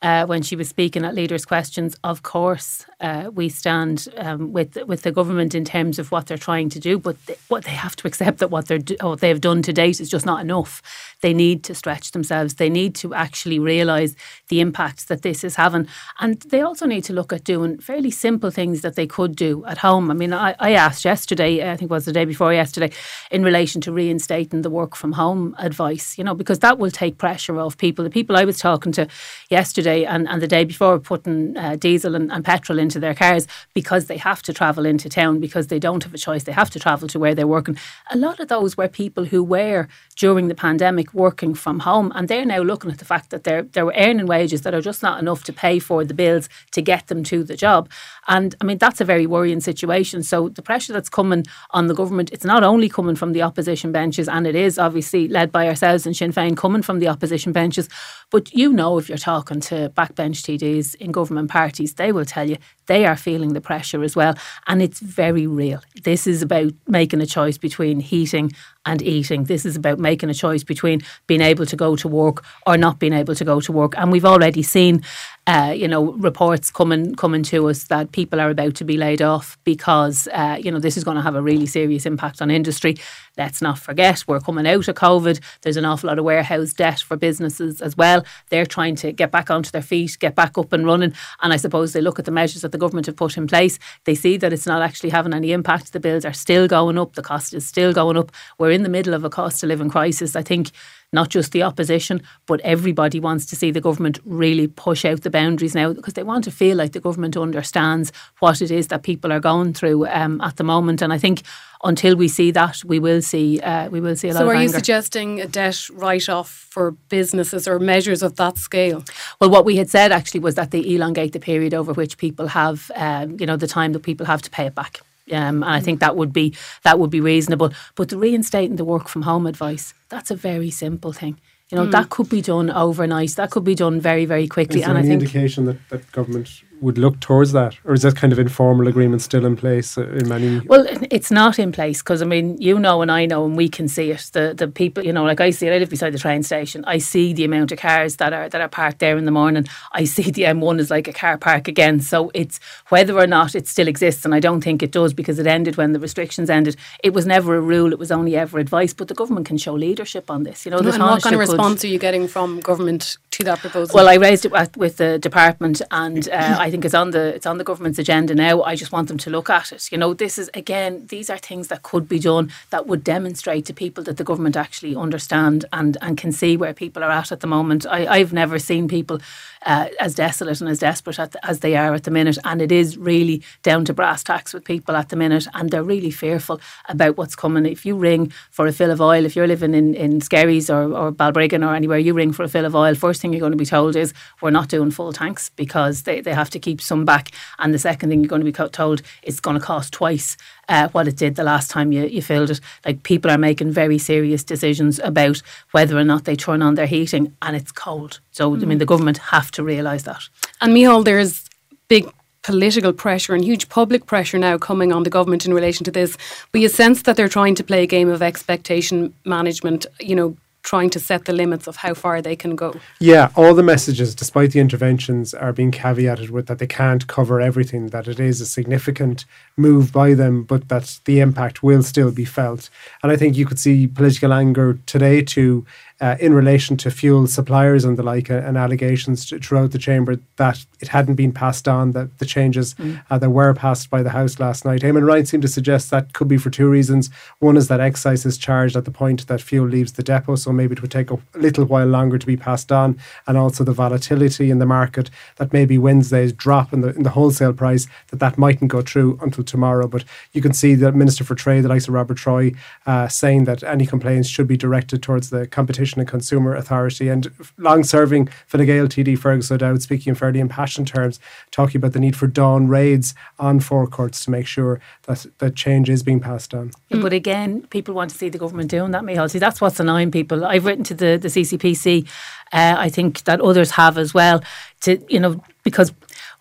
uh, 0.00 0.26
when 0.26 0.42
she 0.42 0.56
was 0.56 0.68
speaking 0.68 1.04
at 1.04 1.14
leaders' 1.14 1.44
questions. 1.44 1.94
Of 2.02 2.22
course, 2.22 2.86
uh, 3.02 3.30
we 3.34 3.48
stand 3.48 4.08
um, 4.16 4.52
with 4.52 4.78
with 4.86 5.02
the 5.02 5.12
government 5.12 5.54
in 5.54 5.64
terms 5.64 5.98
of 5.98 6.10
what 6.10 6.26
they're 6.26 6.38
trying 6.38 6.68
to 6.70 6.80
do, 6.80 6.98
but 6.98 7.16
they, 7.26 7.36
what 7.48 7.64
they 7.64 7.72
have 7.72 7.96
to 7.96 8.06
accept 8.08 8.38
that 8.38 8.50
what 8.50 8.68
they're 8.68 8.78
do, 8.78 8.96
what 9.00 9.20
they 9.20 9.28
have 9.28 9.40
done 9.40 9.60
to 9.62 9.72
date 9.72 10.00
is 10.00 10.08
just 10.08 10.24
not 10.24 10.40
enough. 10.40 10.80
They 11.20 11.34
need 11.34 11.64
to 11.64 11.74
stretch 11.74 12.12
themselves. 12.12 12.54
They 12.54 12.70
need 12.70 12.94
to 12.96 13.12
actually 13.12 13.58
realise 13.58 14.14
the 14.48 14.60
impacts 14.60 15.04
that 15.06 15.22
this 15.22 15.44
is 15.44 15.56
having, 15.56 15.88
and 16.20 16.40
they 16.40 16.60
also 16.60 16.86
need 16.86 17.04
to 17.04 17.12
look 17.12 17.32
at 17.32 17.44
doing 17.44 17.78
fairly 17.78 18.10
simple 18.10 18.50
things 18.50 18.80
that 18.80 18.94
they 18.94 19.06
could 19.06 19.36
do 19.36 19.64
at 19.66 19.78
home. 19.78 20.10
I 20.10 20.14
mean, 20.14 20.32
I, 20.32 20.54
I 20.58 20.72
asked 20.72 21.04
yesterday, 21.04 21.70
I 21.70 21.76
think 21.76 21.90
it 21.90 21.94
was 21.94 22.06
the 22.06 22.12
day 22.12 22.24
before 22.24 22.52
yesterday, 22.52 22.90
in 23.30 23.42
relation 23.42 23.80
to 23.82 23.92
reinstating 23.92 24.62
the 24.62 24.70
work 24.70 24.96
from 24.96 25.12
home 25.12 25.54
advice. 25.58 26.16
You 26.16 26.24
know, 26.24 26.34
because 26.34 26.60
that 26.60 26.78
will 26.78 26.90
take 26.90 27.18
pressure 27.18 27.58
off 27.58 27.76
people. 27.76 28.04
The 28.04 28.10
people 28.10 28.36
I 28.36 28.44
was 28.44 28.58
talking 28.58 28.92
to 28.92 29.08
yesterday 29.50 29.82
yesterday 29.82 30.04
and, 30.04 30.28
and 30.28 30.42
the 30.42 30.46
day 30.46 30.64
before 30.64 30.98
putting 30.98 31.56
uh, 31.56 31.76
diesel 31.76 32.14
and, 32.14 32.30
and, 32.32 32.44
petrol 32.44 32.78
into 32.78 32.91
their 33.00 33.14
cars 33.14 33.46
because 33.74 34.06
they 34.06 34.16
have 34.16 34.42
to 34.42 34.52
travel 34.52 34.86
into 34.86 35.08
town 35.08 35.40
because 35.40 35.68
they 35.68 35.78
don't 35.78 36.04
have 36.04 36.14
a 36.14 36.18
choice. 36.18 36.44
They 36.44 36.52
have 36.52 36.70
to 36.70 36.80
travel 36.80 37.08
to 37.08 37.18
where 37.18 37.34
they're 37.34 37.46
working. 37.46 37.76
A 38.10 38.16
lot 38.16 38.40
of 38.40 38.48
those 38.48 38.76
were 38.76 38.88
people 38.88 39.24
who 39.26 39.42
were 39.42 39.88
during 40.16 40.48
the 40.48 40.54
pandemic 40.54 41.12
working 41.14 41.54
from 41.54 41.80
home 41.80 42.12
and 42.14 42.28
they're 42.28 42.44
now 42.44 42.62
looking 42.62 42.90
at 42.90 42.98
the 42.98 43.04
fact 43.04 43.30
that 43.30 43.44
they're 43.44 43.62
they're 43.62 43.92
earning 43.96 44.26
wages 44.26 44.62
that 44.62 44.74
are 44.74 44.80
just 44.80 45.02
not 45.02 45.18
enough 45.20 45.44
to 45.44 45.52
pay 45.52 45.78
for 45.78 46.04
the 46.04 46.14
bills 46.14 46.48
to 46.72 46.82
get 46.82 47.06
them 47.06 47.22
to 47.24 47.42
the 47.44 47.56
job. 47.56 47.90
And 48.28 48.54
I 48.60 48.64
mean 48.64 48.78
that's 48.78 49.00
a 49.00 49.04
very 49.04 49.26
worrying 49.26 49.60
situation. 49.60 50.22
So 50.22 50.48
the 50.48 50.62
pressure 50.62 50.92
that's 50.92 51.08
coming 51.08 51.44
on 51.70 51.86
the 51.86 51.94
government, 51.94 52.30
it's 52.32 52.44
not 52.44 52.62
only 52.62 52.88
coming 52.88 53.16
from 53.16 53.32
the 53.32 53.42
opposition 53.42 53.92
benches 53.92 54.28
and 54.28 54.46
it 54.46 54.54
is 54.54 54.78
obviously 54.78 55.28
led 55.28 55.50
by 55.52 55.68
ourselves 55.68 56.06
and 56.06 56.16
Sinn 56.16 56.32
Féin 56.32 56.56
coming 56.56 56.82
from 56.82 56.98
the 56.98 57.08
opposition 57.08 57.52
benches, 57.52 57.88
but 58.30 58.52
you 58.54 58.72
know 58.72 58.98
if 58.98 59.08
you're 59.08 59.18
talking 59.18 59.60
to 59.60 59.90
backbench 59.90 60.42
TDs 60.42 60.94
in 60.96 61.12
government 61.12 61.50
parties, 61.50 61.94
they 61.94 62.12
will 62.12 62.24
tell 62.24 62.48
you 62.48 62.56
they 62.86 63.06
are 63.06 63.16
feeling 63.16 63.52
the 63.52 63.60
pressure 63.60 64.02
as 64.02 64.16
well. 64.16 64.34
And 64.66 64.82
it's 64.82 65.00
very 65.00 65.46
real. 65.46 65.80
This 66.04 66.26
is 66.26 66.42
about 66.42 66.72
making 66.86 67.20
a 67.20 67.26
choice 67.26 67.58
between 67.58 68.00
heating 68.00 68.52
and 68.84 69.02
eating. 69.02 69.44
This 69.44 69.64
is 69.64 69.76
about 69.76 69.98
making 69.98 70.30
a 70.30 70.34
choice 70.34 70.64
between 70.64 71.02
being 71.26 71.40
able 71.40 71.66
to 71.66 71.76
go 71.76 71.96
to 71.96 72.08
work 72.08 72.44
or 72.66 72.76
not 72.76 72.98
being 72.98 73.12
able 73.12 73.34
to 73.34 73.44
go 73.44 73.60
to 73.60 73.72
work. 73.72 73.94
And 73.96 74.10
we've 74.10 74.24
already 74.24 74.62
seen, 74.62 75.02
uh, 75.46 75.72
you 75.76 75.88
know, 75.88 76.12
reports 76.12 76.70
coming 76.70 77.14
coming 77.14 77.42
to 77.44 77.68
us 77.68 77.84
that 77.84 78.12
people 78.12 78.40
are 78.40 78.50
about 78.50 78.74
to 78.76 78.84
be 78.84 78.96
laid 78.96 79.22
off 79.22 79.58
because, 79.64 80.28
uh, 80.32 80.58
you 80.60 80.70
know, 80.70 80.80
this 80.80 80.96
is 80.96 81.04
going 81.04 81.16
to 81.16 81.22
have 81.22 81.36
a 81.36 81.42
really 81.42 81.66
serious 81.66 82.06
impact 82.06 82.42
on 82.42 82.50
industry. 82.50 82.96
Let's 83.38 83.62
not 83.62 83.78
forget, 83.78 84.24
we're 84.26 84.40
coming 84.40 84.66
out 84.66 84.88
of 84.88 84.94
COVID. 84.94 85.40
There's 85.62 85.78
an 85.78 85.86
awful 85.86 86.08
lot 86.08 86.18
of 86.18 86.24
warehouse 86.24 86.74
debt 86.74 87.00
for 87.00 87.16
businesses 87.16 87.80
as 87.80 87.96
well. 87.96 88.26
They're 88.50 88.66
trying 88.66 88.96
to 88.96 89.12
get 89.12 89.30
back 89.30 89.50
onto 89.50 89.70
their 89.70 89.80
feet, 89.80 90.18
get 90.20 90.34
back 90.34 90.58
up 90.58 90.72
and 90.72 90.84
running. 90.84 91.14
And 91.40 91.52
I 91.52 91.56
suppose 91.56 91.92
they 91.92 92.02
look 92.02 92.18
at 92.18 92.26
the 92.26 92.30
measures 92.30 92.62
that 92.62 92.72
the 92.72 92.78
government 92.78 93.06
have 93.06 93.16
put 93.16 93.38
in 93.38 93.46
place. 93.46 93.78
They 94.04 94.14
see 94.14 94.36
that 94.36 94.52
it's 94.52 94.66
not 94.66 94.82
actually 94.82 95.10
having 95.10 95.32
any 95.32 95.52
impact. 95.52 95.92
The 95.92 96.00
bills 96.00 96.26
are 96.26 96.34
still 96.34 96.68
going 96.68 96.98
up. 96.98 97.14
The 97.14 97.22
cost 97.22 97.54
is 97.54 97.66
still 97.66 97.94
going 97.94 98.18
up. 98.18 98.32
We're 98.58 98.71
in 98.72 98.82
the 98.82 98.88
middle 98.88 99.14
of 99.14 99.24
a 99.24 99.30
cost 99.30 99.62
of 99.62 99.68
living 99.68 99.90
crisis. 99.90 100.34
I 100.34 100.42
think 100.42 100.70
not 101.12 101.28
just 101.28 101.52
the 101.52 101.62
opposition, 101.62 102.22
but 102.46 102.60
everybody 102.62 103.20
wants 103.20 103.44
to 103.46 103.56
see 103.56 103.70
the 103.70 103.80
government 103.80 104.18
really 104.24 104.66
push 104.66 105.04
out 105.04 105.22
the 105.22 105.30
boundaries 105.30 105.74
now 105.74 105.92
because 105.92 106.14
they 106.14 106.22
want 106.22 106.44
to 106.44 106.50
feel 106.50 106.76
like 106.76 106.92
the 106.92 107.00
government 107.00 107.36
understands 107.36 108.12
what 108.38 108.62
it 108.62 108.70
is 108.70 108.88
that 108.88 109.02
people 109.02 109.30
are 109.30 109.40
going 109.40 109.74
through 109.74 110.06
um, 110.08 110.40
at 110.40 110.56
the 110.56 110.64
moment. 110.64 111.02
And 111.02 111.12
I 111.12 111.18
think 111.18 111.42
until 111.84 112.16
we 112.16 112.28
see 112.28 112.50
that, 112.52 112.82
we 112.84 112.98
will 112.98 113.20
see 113.20 113.60
uh, 113.60 113.88
we 113.90 114.00
will 114.00 114.16
see 114.16 114.28
a 114.28 114.32
lot. 114.32 114.40
So, 114.40 114.48
are 114.48 114.62
you 114.62 114.68
suggesting 114.68 115.40
a 115.40 115.46
debt 115.46 115.88
write-off 115.92 116.48
for 116.48 116.92
businesses 117.08 117.68
or 117.68 117.78
measures 117.78 118.22
of 118.22 118.36
that 118.36 118.56
scale? 118.56 119.04
Well, 119.40 119.50
what 119.50 119.64
we 119.64 119.76
had 119.76 119.90
said 119.90 120.12
actually 120.12 120.40
was 120.40 120.54
that 120.54 120.70
they 120.70 120.80
elongate 120.80 121.32
the 121.32 121.40
period 121.40 121.74
over 121.74 121.92
which 121.92 122.16
people 122.18 122.48
have, 122.48 122.90
um, 122.94 123.36
you 123.38 123.46
know, 123.46 123.56
the 123.56 123.66
time 123.66 123.92
that 123.92 124.02
people 124.02 124.26
have 124.26 124.42
to 124.42 124.50
pay 124.50 124.66
it 124.66 124.74
back. 124.74 125.00
Um, 125.30 125.62
and 125.62 125.72
I 125.72 125.80
think 125.80 126.00
that 126.00 126.16
would 126.16 126.32
be 126.32 126.54
that 126.82 126.98
would 126.98 127.10
be 127.10 127.20
reasonable. 127.20 127.72
But 127.94 128.08
the 128.08 128.18
reinstating 128.18 128.76
the 128.76 128.84
work 128.84 129.08
from 129.08 129.22
home 129.22 129.46
advice, 129.46 129.94
that's 130.08 130.30
a 130.30 130.36
very 130.36 130.70
simple 130.70 131.12
thing. 131.12 131.40
You 131.70 131.78
know, 131.78 131.86
mm. 131.86 131.92
that 131.92 132.10
could 132.10 132.28
be 132.28 132.42
done 132.42 132.70
overnight. 132.70 133.30
That 133.36 133.50
could 133.50 133.64
be 133.64 133.74
done 133.74 134.00
very, 134.00 134.26
very 134.26 134.46
quickly. 134.46 134.80
Is 134.80 134.86
there 134.86 134.94
and 134.94 134.98
any 134.98 135.08
I 135.08 135.18
think 135.18 135.22
indication 135.22 135.64
that, 135.66 135.88
that 135.88 136.12
government 136.12 136.62
would 136.82 136.98
look 136.98 137.20
towards 137.20 137.52
that, 137.52 137.78
or 137.84 137.94
is 137.94 138.02
that 138.02 138.16
kind 138.16 138.32
of 138.32 138.38
informal 138.38 138.88
agreement 138.88 139.22
still 139.22 139.46
in 139.46 139.56
place 139.56 139.96
uh, 139.96 140.06
in 140.08 140.28
many? 140.28 140.60
Well, 140.66 140.84
it's 141.10 141.30
not 141.30 141.58
in 141.58 141.72
place 141.72 142.02
because 142.02 142.20
I 142.20 142.26
mean, 142.26 142.60
you 142.60 142.78
know, 142.78 143.00
and 143.00 143.10
I 143.10 143.24
know, 143.26 143.44
and 143.44 143.56
we 143.56 143.68
can 143.68 143.88
see 143.88 144.10
it. 144.10 144.30
The 144.32 144.52
the 144.54 144.68
people, 144.68 145.04
you 145.04 145.12
know, 145.12 145.24
like 145.24 145.40
I 145.40 145.50
see 145.50 145.68
it. 145.68 145.72
I 145.72 145.78
live 145.78 145.90
beside 145.90 146.12
the 146.12 146.18
train 146.18 146.42
station. 146.42 146.84
I 146.84 146.98
see 146.98 147.32
the 147.32 147.44
amount 147.44 147.72
of 147.72 147.78
cars 147.78 148.16
that 148.16 148.32
are 148.32 148.48
that 148.48 148.60
are 148.60 148.68
parked 148.68 148.98
there 148.98 149.16
in 149.16 149.24
the 149.24 149.30
morning. 149.30 149.66
I 149.92 150.04
see 150.04 150.30
the 150.30 150.42
M1 150.42 150.80
is 150.80 150.90
like 150.90 151.08
a 151.08 151.12
car 151.12 151.38
park 151.38 151.68
again. 151.68 152.00
So 152.00 152.30
it's 152.34 152.58
whether 152.88 153.16
or 153.16 153.26
not 153.26 153.54
it 153.54 153.68
still 153.68 153.88
exists, 153.88 154.24
and 154.24 154.34
I 154.34 154.40
don't 154.40 154.60
think 154.60 154.82
it 154.82 154.92
does 154.92 155.14
because 155.14 155.38
it 155.38 155.46
ended 155.46 155.76
when 155.76 155.92
the 155.92 156.00
restrictions 156.00 156.50
ended. 156.50 156.76
It 157.04 157.14
was 157.14 157.26
never 157.26 157.54
a 157.54 157.60
rule. 157.60 157.92
It 157.92 157.98
was 157.98 158.10
only 158.10 158.36
ever 158.36 158.58
advice. 158.58 158.92
But 158.92 159.08
the 159.08 159.14
government 159.14 159.46
can 159.46 159.58
show 159.58 159.74
leadership 159.74 160.30
on 160.30 160.42
this. 160.42 160.66
You 160.66 160.72
know, 160.72 160.78
and 160.78 161.02
what 161.02 161.22
kind 161.22 161.34
of 161.34 161.40
response 161.40 161.84
are 161.84 161.88
you 161.88 161.98
getting 161.98 162.26
from 162.28 162.60
government 162.60 163.16
that 163.44 163.58
proposal? 163.58 163.94
Well, 163.94 164.08
I 164.08 164.14
raised 164.14 164.44
it 164.44 164.52
with 164.76 164.96
the 164.96 165.18
department, 165.18 165.82
and 165.90 166.28
uh, 166.28 166.56
I 166.58 166.70
think 166.70 166.84
it's 166.84 166.94
on 166.94 167.10
the 167.10 167.34
it's 167.34 167.46
on 167.46 167.58
the 167.58 167.64
government's 167.64 167.98
agenda 167.98 168.34
now. 168.34 168.62
I 168.62 168.76
just 168.76 168.92
want 168.92 169.08
them 169.08 169.18
to 169.18 169.30
look 169.30 169.50
at 169.50 169.72
it. 169.72 169.90
You 169.90 169.98
know, 169.98 170.14
this 170.14 170.38
is 170.38 170.50
again, 170.54 171.06
these 171.08 171.30
are 171.30 171.38
things 171.38 171.68
that 171.68 171.82
could 171.82 172.08
be 172.08 172.18
done 172.18 172.52
that 172.70 172.86
would 172.86 173.04
demonstrate 173.04 173.66
to 173.66 173.74
people 173.74 174.04
that 174.04 174.16
the 174.16 174.24
government 174.24 174.56
actually 174.56 174.96
understand 174.96 175.64
and 175.72 175.96
and 176.00 176.16
can 176.16 176.32
see 176.32 176.56
where 176.56 176.74
people 176.74 177.02
are 177.02 177.10
at 177.10 177.32
at 177.32 177.40
the 177.40 177.46
moment. 177.46 177.86
I, 177.86 178.06
I've 178.06 178.32
never 178.32 178.58
seen 178.58 178.88
people 178.88 179.20
uh, 179.66 179.88
as 180.00 180.14
desolate 180.14 180.60
and 180.60 180.70
as 180.70 180.78
desperate 180.78 181.16
the, 181.16 181.46
as 181.46 181.60
they 181.60 181.76
are 181.76 181.94
at 181.94 182.04
the 182.04 182.10
minute. 182.10 182.38
And 182.44 182.62
it 182.62 182.70
is 182.72 182.96
really 182.96 183.42
down 183.62 183.84
to 183.86 183.94
brass 183.94 184.22
tacks 184.22 184.54
with 184.54 184.64
people 184.64 184.96
at 184.96 185.08
the 185.08 185.16
minute, 185.16 185.46
and 185.54 185.70
they're 185.70 185.82
really 185.82 186.10
fearful 186.10 186.60
about 186.88 187.16
what's 187.16 187.36
coming. 187.36 187.66
If 187.66 187.84
you 187.84 187.96
ring 187.96 188.32
for 188.50 188.66
a 188.66 188.72
fill 188.72 188.90
of 188.90 189.00
oil, 189.00 189.24
if 189.24 189.34
you're 189.34 189.46
living 189.46 189.74
in, 189.74 189.94
in 189.94 190.20
Skerries 190.20 190.70
or, 190.70 190.94
or 190.94 191.12
Balbriggan 191.12 191.66
or 191.66 191.74
anywhere, 191.74 191.98
you 191.98 192.14
ring 192.14 192.32
for 192.32 192.44
a 192.44 192.48
fill 192.48 192.64
of 192.64 192.74
oil, 192.74 192.94
first 192.94 193.20
thing 193.20 193.32
you're 193.32 193.40
going 193.40 193.52
to 193.52 193.58
be 193.58 193.66
told 193.66 193.96
is 193.96 194.14
we're 194.40 194.50
not 194.50 194.68
doing 194.68 194.90
full 194.90 195.12
tanks 195.12 195.50
because 195.50 196.02
they, 196.02 196.20
they 196.20 196.34
have 196.34 196.50
to 196.50 196.58
keep 196.58 196.80
some 196.80 197.04
back. 197.04 197.30
And 197.58 197.74
the 197.74 197.78
second 197.78 198.10
thing 198.10 198.20
you're 198.20 198.28
going 198.28 198.44
to 198.44 198.52
be 198.52 198.70
told 198.70 199.02
is 199.22 199.32
it's 199.32 199.40
going 199.40 199.58
to 199.58 199.64
cost 199.64 199.94
twice 199.94 200.36
uh, 200.68 200.88
what 200.88 201.08
it 201.08 201.16
did 201.16 201.36
the 201.36 201.44
last 201.44 201.70
time 201.70 201.92
you, 201.92 202.04
you 202.06 202.20
filled 202.20 202.50
it. 202.50 202.60
Like 202.84 203.02
people 203.02 203.30
are 203.30 203.38
making 203.38 203.70
very 203.70 203.98
serious 203.98 204.44
decisions 204.44 204.98
about 204.98 205.42
whether 205.70 205.96
or 205.96 206.04
not 206.04 206.24
they 206.24 206.36
turn 206.36 206.62
on 206.62 206.74
their 206.74 206.86
heating 206.86 207.34
and 207.40 207.56
it's 207.56 207.72
cold. 207.72 208.20
So, 208.32 208.50
mm. 208.50 208.62
I 208.62 208.66
mean, 208.66 208.78
the 208.78 208.86
government 208.86 209.18
have 209.18 209.50
to 209.52 209.62
realise 209.62 210.02
that. 210.02 210.22
And 210.60 210.74
Micheál, 210.74 211.04
there's 211.04 211.48
big 211.88 212.10
political 212.42 212.92
pressure 212.92 213.34
and 213.34 213.44
huge 213.44 213.68
public 213.68 214.06
pressure 214.06 214.38
now 214.38 214.58
coming 214.58 214.92
on 214.92 215.04
the 215.04 215.10
government 215.10 215.46
in 215.46 215.54
relation 215.54 215.84
to 215.84 215.90
this. 215.90 216.16
But 216.50 216.60
you 216.60 216.68
sense 216.68 217.02
that 217.02 217.16
they're 217.16 217.28
trying 217.28 217.54
to 217.56 217.64
play 217.64 217.84
a 217.84 217.86
game 217.86 218.08
of 218.08 218.22
expectation 218.22 219.14
management, 219.24 219.86
you 220.00 220.16
know, 220.16 220.36
trying 220.62 220.90
to 220.90 221.00
set 221.00 221.24
the 221.24 221.32
limits 221.32 221.66
of 221.66 221.76
how 221.76 221.92
far 221.92 222.22
they 222.22 222.36
can 222.36 222.54
go. 222.54 222.74
Yeah, 223.00 223.30
all 223.34 223.54
the 223.54 223.62
messages, 223.62 224.14
despite 224.14 224.52
the 224.52 224.60
interventions, 224.60 225.34
are 225.34 225.52
being 225.52 225.72
caveated 225.72 226.30
with 226.30 226.46
that 226.46 226.58
they 226.58 226.66
can't 226.66 227.06
cover 227.06 227.40
everything, 227.40 227.88
that 227.88 228.06
it 228.06 228.20
is 228.20 228.40
a 228.40 228.46
significant 228.46 229.24
move 229.56 229.92
by 229.92 230.14
them, 230.14 230.44
but 230.44 230.68
that 230.68 231.00
the 231.04 231.20
impact 231.20 231.62
will 231.62 231.82
still 231.82 232.12
be 232.12 232.24
felt. 232.24 232.70
And 233.02 233.10
I 233.10 233.16
think 233.16 233.36
you 233.36 233.44
could 233.44 233.58
see 233.58 233.86
political 233.88 234.32
anger 234.32 234.78
today 234.86 235.22
too 235.22 235.66
uh, 236.02 236.16
in 236.18 236.34
relation 236.34 236.76
to 236.76 236.90
fuel 236.90 237.28
suppliers 237.28 237.84
and 237.84 237.96
the 237.96 238.02
like, 238.02 238.28
uh, 238.28 238.34
and 238.34 238.58
allegations 238.58 239.24
to, 239.24 239.38
throughout 239.38 239.70
the 239.70 239.78
chamber 239.78 240.18
that 240.36 240.66
it 240.80 240.88
hadn't 240.88 241.14
been 241.14 241.32
passed 241.32 241.68
on, 241.68 241.92
that 241.92 242.18
the 242.18 242.26
changes 242.26 242.74
mm. 242.74 243.00
uh, 243.08 243.16
that 243.18 243.30
were 243.30 243.54
passed 243.54 243.88
by 243.88 244.02
the 244.02 244.10
House 244.10 244.40
last 244.40 244.64
night. 244.64 244.82
Eamon 244.82 245.06
Ryan 245.06 245.26
seemed 245.26 245.42
to 245.42 245.48
suggest 245.48 245.90
that 245.90 246.12
could 246.12 246.26
be 246.26 246.36
for 246.36 246.50
two 246.50 246.68
reasons. 246.68 247.08
One 247.38 247.56
is 247.56 247.68
that 247.68 247.80
excise 247.80 248.26
is 248.26 248.36
charged 248.36 248.74
at 248.76 248.84
the 248.84 248.90
point 248.90 249.28
that 249.28 249.40
fuel 249.40 249.68
leaves 249.68 249.92
the 249.92 250.02
depot, 250.02 250.34
so 250.34 250.52
maybe 250.52 250.72
it 250.72 250.82
would 250.82 250.90
take 250.90 251.12
a 251.12 251.18
little 251.34 251.66
while 251.66 251.86
longer 251.86 252.18
to 252.18 252.26
be 252.26 252.36
passed 252.36 252.72
on, 252.72 252.98
and 253.28 253.38
also 253.38 253.62
the 253.62 253.72
volatility 253.72 254.50
in 254.50 254.58
the 254.58 254.66
market 254.66 255.08
that 255.36 255.52
maybe 255.52 255.78
Wednesday's 255.78 256.32
drop 256.32 256.72
in 256.72 256.80
the 256.80 256.88
in 256.96 257.04
the 257.04 257.10
wholesale 257.10 257.52
price 257.52 257.86
that 258.08 258.18
that 258.18 258.36
mightn't 258.36 258.72
go 258.72 258.82
through 258.82 259.20
until 259.22 259.44
tomorrow. 259.44 259.86
But 259.86 260.04
you 260.32 260.42
can 260.42 260.52
see 260.52 260.74
the 260.74 260.90
Minister 260.90 261.22
for 261.22 261.36
Trade, 261.36 261.62
the 261.62 261.68
likes 261.68 261.86
of 261.86 261.94
Robert 261.94 262.16
Troy, 262.16 262.52
uh, 262.86 263.06
saying 263.06 263.44
that 263.44 263.62
any 263.62 263.86
complaints 263.86 264.28
should 264.28 264.48
be 264.48 264.56
directed 264.56 265.00
towards 265.00 265.30
the 265.30 265.46
competition 265.46 265.91
Competition 265.92 266.00
and 266.00 266.08
Consumer 266.08 266.54
Authority. 266.54 267.08
And 267.08 267.30
long 267.58 267.84
serving 267.84 268.28
Fine 268.46 268.66
Gael 268.66 268.86
TD 268.86 269.18
Fergus 269.18 269.50
O'Dowd 269.50 269.82
speaking 269.82 270.10
in 270.10 270.14
fairly 270.14 270.40
impassioned 270.40 270.88
terms, 270.88 271.20
talking 271.50 271.78
about 271.78 271.92
the 271.92 272.00
need 272.00 272.16
for 272.16 272.26
dawn 272.26 272.68
raids 272.68 273.14
on 273.38 273.60
forecourts 273.60 274.24
to 274.24 274.30
make 274.30 274.46
sure 274.46 274.80
that, 275.06 275.26
that 275.38 275.54
change 275.54 275.90
is 275.90 276.02
being 276.02 276.20
passed 276.20 276.54
on. 276.54 276.70
But 276.90 277.12
again, 277.12 277.66
people 277.70 277.94
want 277.94 278.10
to 278.10 278.16
see 278.16 278.28
the 278.28 278.38
government 278.38 278.70
doing 278.70 278.92
that, 278.92 279.02
Micheál. 279.02 279.30
See, 279.30 279.38
that's 279.38 279.60
what's 279.60 279.80
annoying 279.80 280.10
people. 280.10 280.44
I've 280.44 280.64
written 280.64 280.84
to 280.84 280.94
the, 280.94 281.18
the 281.20 281.28
CCPC, 281.28 282.06
uh, 282.52 282.74
I 282.78 282.88
think 282.88 283.24
that 283.24 283.40
others 283.40 283.72
have 283.72 283.98
as 283.98 284.12
well, 284.12 284.42
to, 284.82 284.98
you 285.08 285.20
know, 285.20 285.42
because 285.62 285.92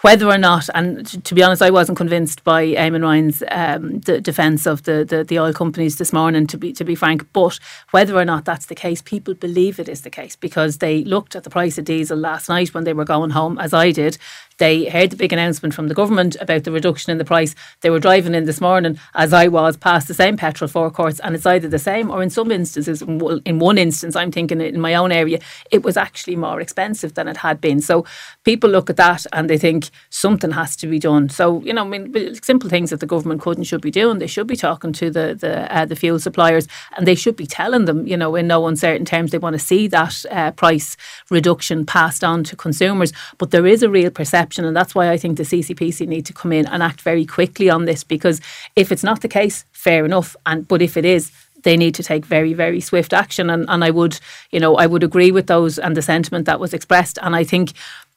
whether 0.01 0.27
or 0.27 0.38
not, 0.38 0.67
and 0.74 1.05
to 1.24 1.36
be 1.36 1.43
honest, 1.43 1.62
I 1.62 1.70
wasn't 1.70 1.98
convinced 1.98 2.43
by 2.43 2.65
Eamon 2.65 3.03
Ryan's 3.03 3.43
um, 3.50 4.00
defence 4.00 4.65
of 4.65 4.84
the, 4.84 5.05
the, 5.05 5.24
the, 5.24 5.39
oil 5.39 5.53
companies 5.53 5.98
this 5.98 6.12
morning, 6.12 6.48
to 6.48 6.58
be, 6.58 6.74
to 6.74 6.84
be 6.84 6.96
frank. 6.96 7.31
But 7.34 7.60
whether 7.91 8.17
or 8.17 8.25
not 8.25 8.46
that's 8.46 8.65
the 8.65 8.75
case, 8.75 9.01
people 9.01 9.36
believe 9.36 9.79
it 9.79 9.88
is 9.88 10.01
the 10.01 10.10
case 10.10 10.36
because 10.36 10.79
they 10.79 11.03
looked 11.03 11.36
at 11.36 11.43
the 11.43 11.51
price 11.51 11.77
of 11.77 11.86
diesel 11.86 12.17
last 12.17 12.50
night 12.50 12.74
when 12.74 12.84
they 12.84 12.93
were 12.93 13.05
going 13.05 13.31
home, 13.31 13.60
as 13.60 13.74
I 13.74 13.91
did, 13.91 14.17
they 14.62 14.86
heard 14.89 15.10
the 15.10 15.17
big 15.17 15.34
announcement 15.34 15.74
from 15.74 15.88
the 15.88 15.96
government 15.96 16.38
about 16.39 16.65
the 16.65 16.72
reduction 16.72 17.12
in 17.12 17.17
the 17.17 17.25
price. 17.25 17.55
They 17.81 17.89
were 17.89 18.00
driving 18.00 18.36
in 18.36 18.46
this 18.46 18.62
morning, 18.62 19.00
as 19.15 19.34
I 19.34 19.48
was, 19.48 19.75
past 19.75 20.08
the 20.08 20.13
same 20.13 20.38
petrol 20.38 20.67
forecourts, 20.67 21.20
and 21.20 21.34
it's 21.34 21.48
either 21.48 21.67
the 21.67 21.79
same 21.79 22.12
or 22.12 22.22
in 22.22 22.29
some 22.29 22.51
instances, 22.51 23.01
in 23.01 23.58
one 23.58 23.79
instance, 23.79 24.15
I'm 24.15 24.31
thinking 24.31 24.62
in 24.62 24.79
my 24.79 24.93
own 24.93 25.12
area, 25.12 25.39
it 25.72 25.81
was 25.81 25.98
actually 25.98 26.36
more 26.36 26.62
expensive 26.62 27.15
than 27.15 27.27
it 27.27 27.38
had 27.38 27.60
been. 27.60 27.81
So 27.81 28.05
people 28.43 28.70
look 28.70 28.91
at 28.91 28.98
that 28.98 29.25
and 29.34 29.50
they 29.50 29.58
think 29.58 29.89
something 30.10 30.51
has 30.51 30.75
to 30.77 30.88
be 30.88 31.00
done. 31.00 31.29
So, 31.29 31.62
you 31.62 31.74
know, 31.74 31.83
I 31.83 31.88
mean, 31.88 32.36
simple 32.41 32.69
things 32.69 32.89
that 32.89 33.00
the 33.00 33.05
government 33.05 33.41
could 33.41 33.57
and 33.57 33.67
should 33.67 33.81
be 33.81 33.91
doing. 33.91 34.19
They 34.19 34.27
should 34.27 34.48
be 34.48 34.55
talking 34.55 34.93
to 34.93 35.10
the 35.10 35.38
the, 35.39 35.75
uh, 35.75 35.86
the 35.86 35.95
fuel 35.95 36.19
suppliers 36.19 36.67
and 36.98 37.07
they 37.07 37.15
should 37.15 37.36
be 37.36 37.48
telling 37.48 37.86
them, 37.86 38.07
you 38.07 38.17
know, 38.17 38.36
in 38.36 38.48
no 38.48 38.67
uncertain 38.67 39.05
terms, 39.05 39.31
they 39.31 39.38
want 39.38 39.53
to 39.53 39.60
see 39.60 39.88
that 39.88 40.25
uh, 40.31 40.51
price 40.51 40.98
reduction 41.29 41.86
passed 41.86 42.24
on 42.24 42.43
to 42.45 42.55
consumers. 42.55 43.13
But 43.38 43.51
there 43.51 43.67
is 43.67 43.83
a 43.83 43.89
real 43.89 44.12
perception. 44.12 44.65
And 44.65 44.75
that's 44.75 44.95
why 44.95 45.12
I 45.12 45.17
think 45.17 45.38
the 45.38 45.43
CCPC 45.43 46.07
need 46.07 46.25
to 46.25 46.33
come 46.33 46.51
in 46.51 46.65
and 46.67 46.83
act 46.83 47.01
very 47.01 47.25
quickly 47.25 47.69
on 47.69 47.86
this 47.86 48.03
because 48.03 48.41
if 48.75 48.91
it's 48.91 49.03
not 49.03 49.21
the 49.21 49.27
case, 49.27 49.65
fair 49.71 50.05
enough. 50.05 50.36
And 50.45 50.67
but 50.67 50.81
if 50.81 50.98
it 50.98 51.05
is, 51.05 51.31
they 51.63 51.77
need 51.77 51.96
to 51.96 52.03
take 52.03 52.25
very, 52.25 52.53
very 52.53 52.80
swift 52.80 53.13
action. 53.13 53.50
And, 53.50 53.65
and 53.70 53.84
I 53.84 53.91
would, 53.91 54.20
you 54.51 54.60
know, 54.60 54.75
I 54.75 54.88
would 54.88 55.03
agree 55.03 55.32
with 55.32 55.48
those 55.48 55.80
and 55.80 55.96
the 55.96 56.01
sentiment 56.01 56.46
that 56.46 56.60
was 56.60 56.74
expressed. 56.74 57.18
And 57.22 57.36
I 57.36 57.44
think 57.44 57.74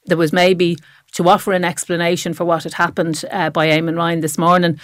there 0.07 0.17
was 0.17 0.33
maybe 0.33 0.77
to 1.13 1.29
offer 1.29 1.53
an 1.53 1.65
explanation 1.65 2.35
for 2.35 2.45
what 2.45 2.65
had 2.65 2.75
happened 2.75 3.25
uh, 3.31 3.51
by 3.51 3.69
Eamon 3.69 3.97
Ryan 3.97 4.21
this 4.21 4.37
morning. 4.37 4.81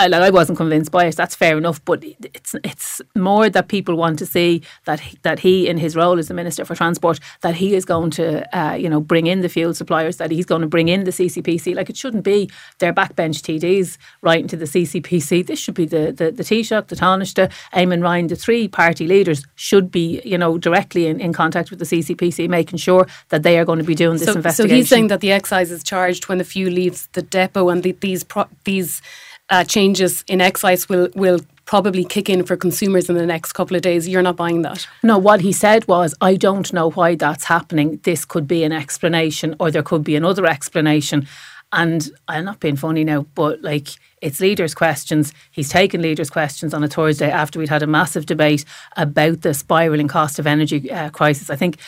I, 0.00 0.06
like, 0.06 0.22
I 0.22 0.30
wasn't 0.30 0.56
convinced 0.56 0.90
by 0.90 1.04
it. 1.04 1.16
That's 1.16 1.34
fair 1.34 1.58
enough, 1.58 1.84
but 1.84 2.02
it's 2.02 2.54
it's 2.64 3.02
more 3.14 3.50
that 3.50 3.68
people 3.68 3.96
want 3.96 4.18
to 4.20 4.26
see 4.26 4.62
that 4.86 4.98
he, 5.00 5.18
that 5.22 5.40
he, 5.40 5.68
in 5.68 5.76
his 5.76 5.94
role 5.94 6.18
as 6.18 6.28
the 6.28 6.34
minister 6.34 6.64
for 6.64 6.74
transport, 6.74 7.20
that 7.42 7.54
he 7.54 7.74
is 7.74 7.84
going 7.84 8.10
to 8.12 8.58
uh, 8.58 8.72
you 8.72 8.88
know 8.88 9.02
bring 9.02 9.26
in 9.26 9.42
the 9.42 9.50
fuel 9.50 9.74
suppliers, 9.74 10.16
that 10.16 10.30
he's 10.30 10.46
going 10.46 10.62
to 10.62 10.66
bring 10.66 10.88
in 10.88 11.04
the 11.04 11.10
CCPC. 11.10 11.74
Like 11.74 11.90
it 11.90 11.98
shouldn't 11.98 12.24
be 12.24 12.50
their 12.78 12.94
backbench 12.94 13.42
TDs 13.42 13.98
writing 14.22 14.48
to 14.48 14.56
the 14.56 14.64
CCPC. 14.64 15.46
This 15.46 15.58
should 15.58 15.74
be 15.74 15.84
the 15.84 16.12
the, 16.12 16.32
the 16.32 16.44
Taoiseach, 16.44 16.86
the 16.86 16.96
Taoiseach, 16.96 17.52
Eamon 17.74 18.02
Ryan, 18.02 18.28
the 18.28 18.36
three 18.36 18.68
party 18.68 19.06
leaders 19.06 19.44
should 19.54 19.90
be 19.90 20.22
you 20.24 20.38
know 20.38 20.56
directly 20.56 21.08
in, 21.08 21.20
in 21.20 21.34
contact 21.34 21.68
with 21.68 21.78
the 21.78 21.84
CCPC, 21.84 22.48
making 22.48 22.78
sure 22.78 23.06
that 23.28 23.42
they 23.42 23.58
are 23.58 23.66
going 23.66 23.78
to 23.78 23.84
be 23.84 23.94
doing 23.94 24.16
this 24.16 24.28
so, 24.28 24.32
investigation. 24.32 24.70
So 24.70 24.76
he's 24.76 24.88
saying 24.88 25.08
that 25.08 25.20
the 25.20 25.32
excise 25.32 25.70
is 25.70 25.84
charged 25.84 26.26
when 26.28 26.38
the 26.38 26.44
fuel 26.44 26.72
leaves 26.72 27.08
the 27.12 27.20
depot, 27.20 27.68
and 27.68 27.82
the, 27.82 27.92
these 27.92 28.24
pro- 28.24 28.48
these 28.64 29.02
uh, 29.50 29.64
changes 29.64 30.24
in 30.28 30.40
excise 30.40 30.88
will 30.88 31.08
will 31.14 31.40
probably 31.66 32.04
kick 32.04 32.28
in 32.28 32.44
for 32.44 32.56
consumers 32.56 33.08
in 33.08 33.14
the 33.14 33.26
next 33.26 33.52
couple 33.52 33.76
of 33.76 33.82
days. 33.82 34.08
You're 34.08 34.22
not 34.22 34.36
buying 34.36 34.62
that. 34.62 34.88
No, 35.04 35.18
what 35.18 35.40
he 35.40 35.52
said 35.52 35.86
was, 35.86 36.16
I 36.20 36.34
don't 36.34 36.72
know 36.72 36.90
why 36.90 37.14
that's 37.14 37.44
happening. 37.44 38.00
This 38.02 38.24
could 38.24 38.48
be 38.48 38.64
an 38.64 38.72
explanation, 38.72 39.54
or 39.60 39.70
there 39.70 39.84
could 39.84 40.02
be 40.02 40.16
another 40.16 40.46
explanation. 40.46 41.28
And 41.72 42.10
I'm 42.26 42.44
not 42.44 42.58
being 42.58 42.74
funny 42.74 43.04
now, 43.04 43.26
but 43.36 43.62
like 43.62 43.88
it's 44.20 44.40
leaders' 44.40 44.74
questions. 44.74 45.32
He's 45.50 45.68
taken 45.68 46.02
leaders' 46.02 46.30
questions 46.30 46.74
on 46.74 46.84
a 46.84 46.88
Thursday 46.88 47.30
after 47.30 47.58
we'd 47.58 47.68
had 47.68 47.82
a 47.82 47.86
massive 47.86 48.26
debate 48.26 48.64
about 48.96 49.40
the 49.42 49.54
spiralling 49.54 50.08
cost 50.08 50.38
of 50.38 50.46
energy 50.46 50.90
uh, 50.90 51.10
crisis. 51.10 51.50
I 51.50 51.56
think 51.56 51.78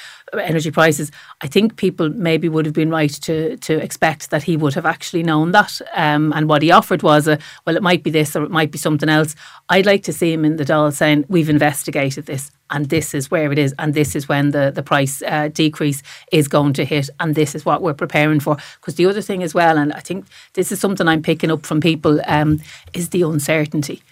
energy 0.41 0.71
prices, 0.71 1.11
I 1.43 1.47
think 1.47 1.77
people 1.77 2.09
maybe 2.09 2.49
would 2.49 2.67
have 2.67 2.75
been 2.75 2.91
right 2.91 3.13
to 3.23 3.57
to 3.59 3.79
expect 3.79 4.31
that 4.31 4.45
he 4.45 4.57
would 4.57 4.75
have 4.75 4.87
actually 4.87 5.23
known 5.23 5.53
that. 5.53 5.81
Um, 5.95 6.33
and 6.35 6.49
what 6.49 6.63
he 6.63 6.71
offered 6.71 7.03
was 7.03 7.29
a 7.29 7.39
well, 7.67 7.77
it 7.77 7.83
might 7.83 8.03
be 8.03 8.11
this 8.11 8.35
or 8.35 8.45
it 8.45 8.51
might 8.51 8.71
be 8.71 8.79
something 8.79 9.09
else. 9.09 9.35
I'd 9.69 9.87
like 9.87 10.03
to 10.05 10.13
see 10.13 10.33
him 10.33 10.45
in 10.45 10.57
the 10.57 10.65
Dáil 10.65 10.93
saying 10.93 11.25
we've 11.29 11.51
investigated 11.51 12.27
this 12.27 12.51
and 12.71 12.89
this 12.89 13.15
is 13.15 13.31
where 13.31 13.53
it 13.53 13.59
is 13.59 13.75
and 13.79 13.95
this 13.95 14.17
is 14.17 14.29
when 14.29 14.51
the 14.51 14.73
the 14.75 14.83
price 14.83 15.23
uh, 15.23 15.49
decrease 15.49 16.03
is 16.33 16.49
going 16.49 16.73
to 16.75 16.85
hit 16.85 17.11
and 17.21 17.35
this 17.35 17.55
is 17.55 17.65
what 17.65 17.83
we're 17.83 17.95
preparing 17.95 18.41
for. 18.41 18.57
Because 18.81 18.95
the 18.95 19.07
other 19.07 19.23
thing 19.23 19.43
as 19.43 19.55
well, 19.55 19.77
and 19.77 19.93
I 19.93 20.01
think 20.01 20.27
this 20.55 20.73
is 20.73 20.81
something 20.81 21.07
I'm 21.07 21.23
picking 21.23 21.51
up 21.51 21.67
from 21.67 21.81
people, 21.81 22.21
um, 22.27 22.61
is 22.93 23.11
the 23.11 23.23
uncertainty 23.23 24.03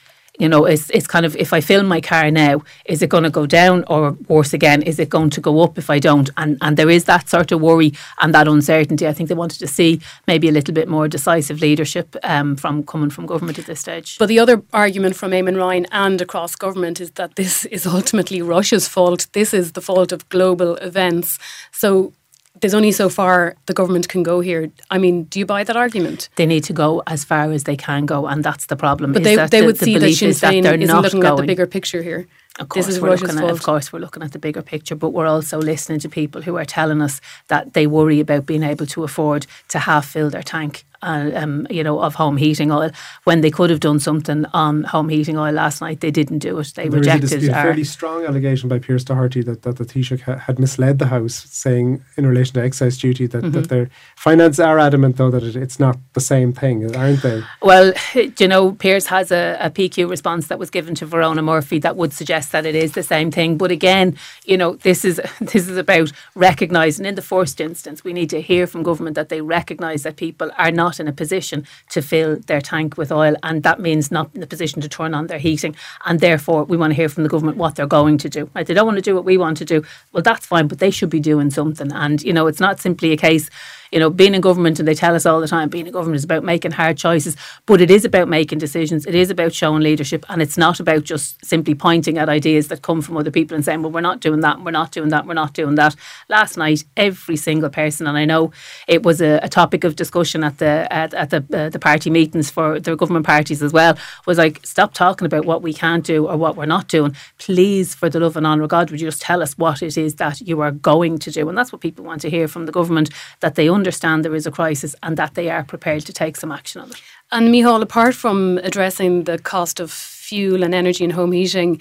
you 0.40 0.48
know, 0.48 0.64
it's, 0.64 0.88
it's 0.90 1.06
kind 1.06 1.26
of 1.26 1.36
if 1.36 1.52
I 1.52 1.60
fill 1.60 1.82
my 1.82 2.00
car 2.00 2.30
now, 2.30 2.62
is 2.86 3.02
it 3.02 3.10
going 3.10 3.24
to 3.24 3.30
go 3.30 3.44
down 3.44 3.84
or 3.88 4.12
worse 4.26 4.54
again, 4.54 4.80
is 4.82 4.98
it 4.98 5.10
going 5.10 5.28
to 5.30 5.40
go 5.40 5.60
up 5.60 5.76
if 5.76 5.90
I 5.90 5.98
don't? 5.98 6.30
And 6.38 6.56
and 6.62 6.78
there 6.78 6.88
is 6.88 7.04
that 7.04 7.28
sort 7.28 7.52
of 7.52 7.60
worry 7.60 7.92
and 8.20 8.34
that 8.34 8.48
uncertainty. 8.48 9.06
I 9.06 9.12
think 9.12 9.28
they 9.28 9.34
wanted 9.34 9.58
to 9.58 9.66
see 9.66 10.00
maybe 10.26 10.48
a 10.48 10.52
little 10.52 10.72
bit 10.72 10.88
more 10.88 11.08
decisive 11.08 11.60
leadership 11.60 12.16
um, 12.22 12.56
from 12.56 12.84
coming 12.84 13.10
from 13.10 13.26
government 13.26 13.58
at 13.58 13.66
this 13.66 13.80
stage. 13.80 14.16
But 14.18 14.28
the 14.28 14.38
other 14.38 14.62
argument 14.72 15.14
from 15.14 15.32
Eamon 15.32 15.58
Ryan 15.58 15.86
and 15.92 16.22
across 16.22 16.56
government 16.56 17.00
is 17.00 17.10
that 17.12 17.36
this 17.36 17.66
is 17.66 17.86
ultimately 17.86 18.40
Russia's 18.40 18.88
fault. 18.88 19.26
This 19.32 19.52
is 19.52 19.72
the 19.72 19.82
fault 19.82 20.10
of 20.10 20.26
global 20.30 20.76
events. 20.76 21.38
So 21.70 22.14
there's 22.60 22.74
only 22.74 22.92
so 22.92 23.08
far 23.08 23.56
the 23.66 23.72
government 23.72 24.08
can 24.08 24.22
go 24.22 24.40
here. 24.40 24.70
I 24.90 24.98
mean, 24.98 25.24
do 25.24 25.38
you 25.38 25.46
buy 25.46 25.64
that 25.64 25.76
argument? 25.76 26.28
They 26.36 26.46
need 26.46 26.64
to 26.64 26.72
go 26.72 27.02
as 27.06 27.24
far 27.24 27.50
as 27.52 27.64
they 27.64 27.76
can 27.76 28.06
go, 28.06 28.26
and 28.26 28.44
that's 28.44 28.66
the 28.66 28.76
problem. 28.76 29.12
But 29.12 29.22
they, 29.24 29.36
they 29.36 29.60
the, 29.60 29.66
would 29.66 29.78
the 29.78 29.84
see 29.84 29.98
that 29.98 30.12
Sinn 30.12 30.30
Féin 30.30 30.62
that 30.64 30.80
isn't 30.80 31.00
looking 31.00 31.20
going. 31.20 31.32
at 31.32 31.36
the 31.36 31.46
bigger 31.46 31.66
picture 31.66 32.02
here. 32.02 32.26
Of 32.60 32.68
course, 32.68 32.86
this 32.86 32.96
is 32.96 33.00
we're 33.00 33.08
Russia's 33.08 33.22
looking 33.22 33.38
fault. 33.38 33.50
At, 33.50 33.56
of 33.56 33.62
course, 33.62 33.92
we're 33.92 34.00
looking 34.00 34.22
at 34.22 34.32
the 34.32 34.38
bigger 34.38 34.62
picture, 34.62 34.94
but 34.94 35.10
we're 35.10 35.26
also 35.26 35.58
listening 35.58 35.98
to 36.00 36.08
people 36.08 36.42
who 36.42 36.56
are 36.56 36.64
telling 36.64 37.00
us 37.00 37.20
that 37.48 37.72
they 37.72 37.86
worry 37.86 38.20
about 38.20 38.46
being 38.46 38.62
able 38.62 38.86
to 38.86 39.02
afford 39.02 39.46
to 39.68 39.78
half 39.78 40.06
fill 40.06 40.28
their 40.28 40.42
tank 40.42 40.84
uh, 41.02 41.30
um, 41.34 41.66
you 41.70 41.82
know, 41.82 42.00
of 42.00 42.14
home 42.14 42.36
heating 42.36 42.70
oil 42.70 42.90
when 43.24 43.40
they 43.40 43.50
could 43.50 43.70
have 43.70 43.80
done 43.80 43.98
something 43.98 44.44
on 44.52 44.84
home 44.84 45.08
heating 45.08 45.36
oil 45.36 45.52
last 45.52 45.80
night. 45.80 46.00
They 46.00 46.10
didn't 46.10 46.40
do 46.40 46.58
it. 46.58 46.72
They 46.74 46.88
there 46.88 47.00
rejected. 47.00 47.32
Is 47.32 47.48
a, 47.48 47.52
a 47.52 47.54
fairly 47.54 47.84
strong 47.84 48.24
allegation 48.24 48.68
by 48.68 48.78
Pearse 48.78 49.04
Doherty 49.04 49.42
that, 49.42 49.62
that 49.62 49.78
the 49.78 49.84
Taoiseach 49.84 50.20
ha- 50.22 50.36
had 50.36 50.58
misled 50.58 50.98
the 50.98 51.06
House, 51.06 51.34
saying 51.34 52.04
in 52.16 52.26
relation 52.26 52.54
to 52.54 52.62
excise 52.62 52.98
duty 52.98 53.26
that, 53.28 53.42
mm-hmm. 53.42 53.52
that 53.52 53.68
their 53.68 53.88
finance 54.16 54.58
are 54.58 54.78
adamant 54.78 55.16
though 55.16 55.30
that 55.30 55.42
it, 55.42 55.56
it's 55.56 55.80
not 55.80 55.96
the 56.12 56.20
same 56.20 56.52
thing, 56.52 56.94
aren't 56.94 57.22
they? 57.22 57.42
Well, 57.62 57.92
you 58.14 58.48
know, 58.48 58.72
Pearse 58.72 59.06
has 59.06 59.32
a, 59.32 59.56
a 59.60 59.70
PQ 59.70 60.08
response 60.08 60.48
that 60.48 60.58
was 60.58 60.70
given 60.70 60.94
to 60.96 61.06
Verona 61.06 61.42
Murphy 61.42 61.78
that 61.78 61.96
would 61.96 62.12
suggest 62.12 62.49
that 62.50 62.66
it 62.66 62.74
is 62.74 62.92
the 62.92 63.02
same 63.02 63.30
thing. 63.30 63.56
But 63.56 63.70
again, 63.70 64.16
you 64.44 64.56
know, 64.56 64.74
this 64.74 65.04
is 65.04 65.20
this 65.40 65.68
is 65.68 65.76
about 65.76 66.12
recognising 66.34 67.06
in 67.06 67.14
the 67.14 67.22
first 67.22 67.60
instance 67.60 68.04
we 68.04 68.12
need 68.12 68.30
to 68.30 68.40
hear 68.40 68.66
from 68.66 68.82
government 68.82 69.16
that 69.16 69.28
they 69.28 69.40
recognise 69.40 70.02
that 70.02 70.16
people 70.16 70.50
are 70.58 70.70
not 70.70 71.00
in 71.00 71.08
a 71.08 71.12
position 71.12 71.66
to 71.90 72.02
fill 72.02 72.36
their 72.46 72.60
tank 72.60 72.96
with 72.96 73.12
oil, 73.12 73.34
and 73.42 73.62
that 73.62 73.80
means 73.80 74.10
not 74.10 74.30
in 74.34 74.42
a 74.42 74.46
position 74.46 74.80
to 74.82 74.88
turn 74.88 75.14
on 75.14 75.26
their 75.26 75.38
heating. 75.38 75.74
And 76.04 76.20
therefore, 76.20 76.64
we 76.64 76.76
want 76.76 76.92
to 76.92 76.94
hear 76.94 77.08
from 77.08 77.22
the 77.22 77.28
government 77.28 77.58
what 77.58 77.76
they're 77.76 77.86
going 77.86 78.18
to 78.18 78.28
do. 78.28 78.50
Right? 78.54 78.66
They 78.66 78.74
don't 78.74 78.86
want 78.86 78.98
to 78.98 79.02
do 79.02 79.14
what 79.14 79.24
we 79.24 79.36
want 79.36 79.56
to 79.58 79.64
do. 79.64 79.82
Well, 80.12 80.22
that's 80.22 80.46
fine, 80.46 80.68
but 80.68 80.78
they 80.78 80.90
should 80.90 81.10
be 81.10 81.20
doing 81.20 81.50
something. 81.50 81.92
And 81.92 82.22
you 82.22 82.32
know, 82.32 82.46
it's 82.46 82.60
not 82.60 82.80
simply 82.80 83.12
a 83.12 83.16
case 83.16 83.50
you 83.90 83.98
know, 83.98 84.10
being 84.10 84.34
in 84.34 84.40
government, 84.40 84.78
and 84.78 84.86
they 84.86 84.94
tell 84.94 85.14
us 85.14 85.26
all 85.26 85.40
the 85.40 85.48
time, 85.48 85.68
being 85.68 85.86
in 85.86 85.92
government 85.92 86.16
is 86.16 86.24
about 86.24 86.44
making 86.44 86.72
hard 86.72 86.96
choices, 86.96 87.36
but 87.66 87.80
it 87.80 87.90
is 87.90 88.04
about 88.04 88.28
making 88.28 88.58
decisions. 88.58 89.06
It 89.06 89.14
is 89.14 89.30
about 89.30 89.52
showing 89.52 89.82
leadership, 89.82 90.24
and 90.28 90.40
it's 90.40 90.56
not 90.56 90.80
about 90.80 91.04
just 91.04 91.44
simply 91.44 91.74
pointing 91.74 92.18
at 92.18 92.28
ideas 92.28 92.68
that 92.68 92.82
come 92.82 93.02
from 93.02 93.16
other 93.16 93.30
people 93.30 93.54
and 93.54 93.64
saying, 93.64 93.82
well, 93.82 93.90
we're 93.90 94.00
not 94.00 94.20
doing 94.20 94.40
that, 94.40 94.62
we're 94.62 94.70
not 94.70 94.92
doing 94.92 95.08
that, 95.08 95.26
we're 95.26 95.34
not 95.34 95.54
doing 95.54 95.74
that. 95.74 95.96
Last 96.28 96.56
night, 96.56 96.84
every 96.96 97.36
single 97.36 97.70
person, 97.70 98.06
and 98.06 98.16
I 98.16 98.24
know 98.24 98.52
it 98.86 99.02
was 99.02 99.20
a, 99.20 99.40
a 99.42 99.48
topic 99.48 99.82
of 99.84 99.96
discussion 99.96 100.44
at 100.44 100.58
the 100.58 100.86
at, 100.90 101.12
at 101.14 101.30
the 101.30 101.44
uh, 101.52 101.68
the 101.68 101.78
party 101.78 102.10
meetings 102.10 102.50
for 102.50 102.78
the 102.78 102.94
government 102.94 103.26
parties 103.26 103.62
as 103.62 103.72
well, 103.72 103.98
was 104.26 104.38
like, 104.38 104.64
stop 104.64 104.94
talking 104.94 105.26
about 105.26 105.44
what 105.44 105.62
we 105.62 105.74
can't 105.74 106.04
do 106.04 106.28
or 106.28 106.36
what 106.36 106.56
we're 106.56 106.66
not 106.66 106.86
doing. 106.86 107.16
Please, 107.38 107.94
for 107.94 108.08
the 108.08 108.20
love 108.20 108.36
and 108.36 108.46
honour 108.46 108.62
of 108.62 108.70
God, 108.70 108.90
would 108.90 109.00
you 109.00 109.08
just 109.08 109.22
tell 109.22 109.42
us 109.42 109.58
what 109.58 109.82
it 109.82 109.98
is 109.98 110.14
that 110.16 110.40
you 110.40 110.60
are 110.60 110.70
going 110.70 111.18
to 111.18 111.30
do? 111.30 111.48
And 111.48 111.58
that's 111.58 111.72
what 111.72 111.80
people 111.80 112.04
want 112.04 112.20
to 112.22 112.30
hear 112.30 112.46
from 112.46 112.66
the 112.66 112.72
government 112.72 113.10
that 113.40 113.56
they 113.56 113.68
understand 113.68 113.79
there 113.84 114.34
is 114.34 114.46
a 114.46 114.50
crisis 114.50 114.94
and 115.02 115.16
that 115.16 115.34
they 115.34 115.50
are 115.50 115.64
prepared 115.64 116.06
to 116.06 116.12
take 116.12 116.36
some 116.36 116.52
action 116.52 116.80
on 116.80 116.90
it. 116.90 117.02
And 117.32 117.54
Micheál, 117.54 117.82
apart 117.82 118.14
from 118.14 118.58
addressing 118.58 119.24
the 119.24 119.38
cost 119.38 119.80
of 119.80 119.90
fuel 119.90 120.62
and 120.62 120.74
energy 120.74 121.04
and 121.04 121.12
home 121.12 121.32
heating, 121.32 121.80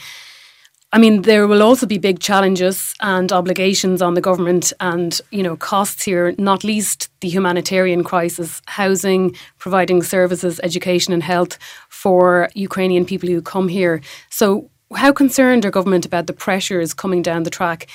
I 0.92 0.98
mean, 0.98 1.22
there 1.22 1.46
will 1.48 1.62
also 1.62 1.86
be 1.86 2.00
big 2.00 2.20
challenges 2.20 2.96
and 3.00 3.32
obligations 3.32 4.02
on 4.02 4.16
the 4.16 4.22
government 4.22 4.74
and, 4.80 5.22
you 5.30 5.44
know, 5.44 5.56
costs 5.56 6.04
here, 6.04 6.34
not 6.38 6.64
least 6.64 7.10
the 7.22 7.30
humanitarian 7.30 8.04
crisis, 8.04 8.62
housing, 8.66 9.36
providing 9.60 10.02
services, 10.02 10.60
education 10.64 11.14
and 11.14 11.22
health 11.22 11.60
for 11.90 12.50
Ukrainian 12.56 13.06
people 13.06 13.30
who 13.30 13.42
come 13.42 13.68
here. 13.68 14.02
So 14.30 14.70
How 14.96 15.12
concerned 15.12 15.66
are 15.66 15.72
government 15.72 16.06
about 16.06 16.26
the 16.26 16.34
pressures 16.34 16.96
coming 16.96 17.22
down 17.22 17.44
the 17.44 17.52
track? 17.52 17.88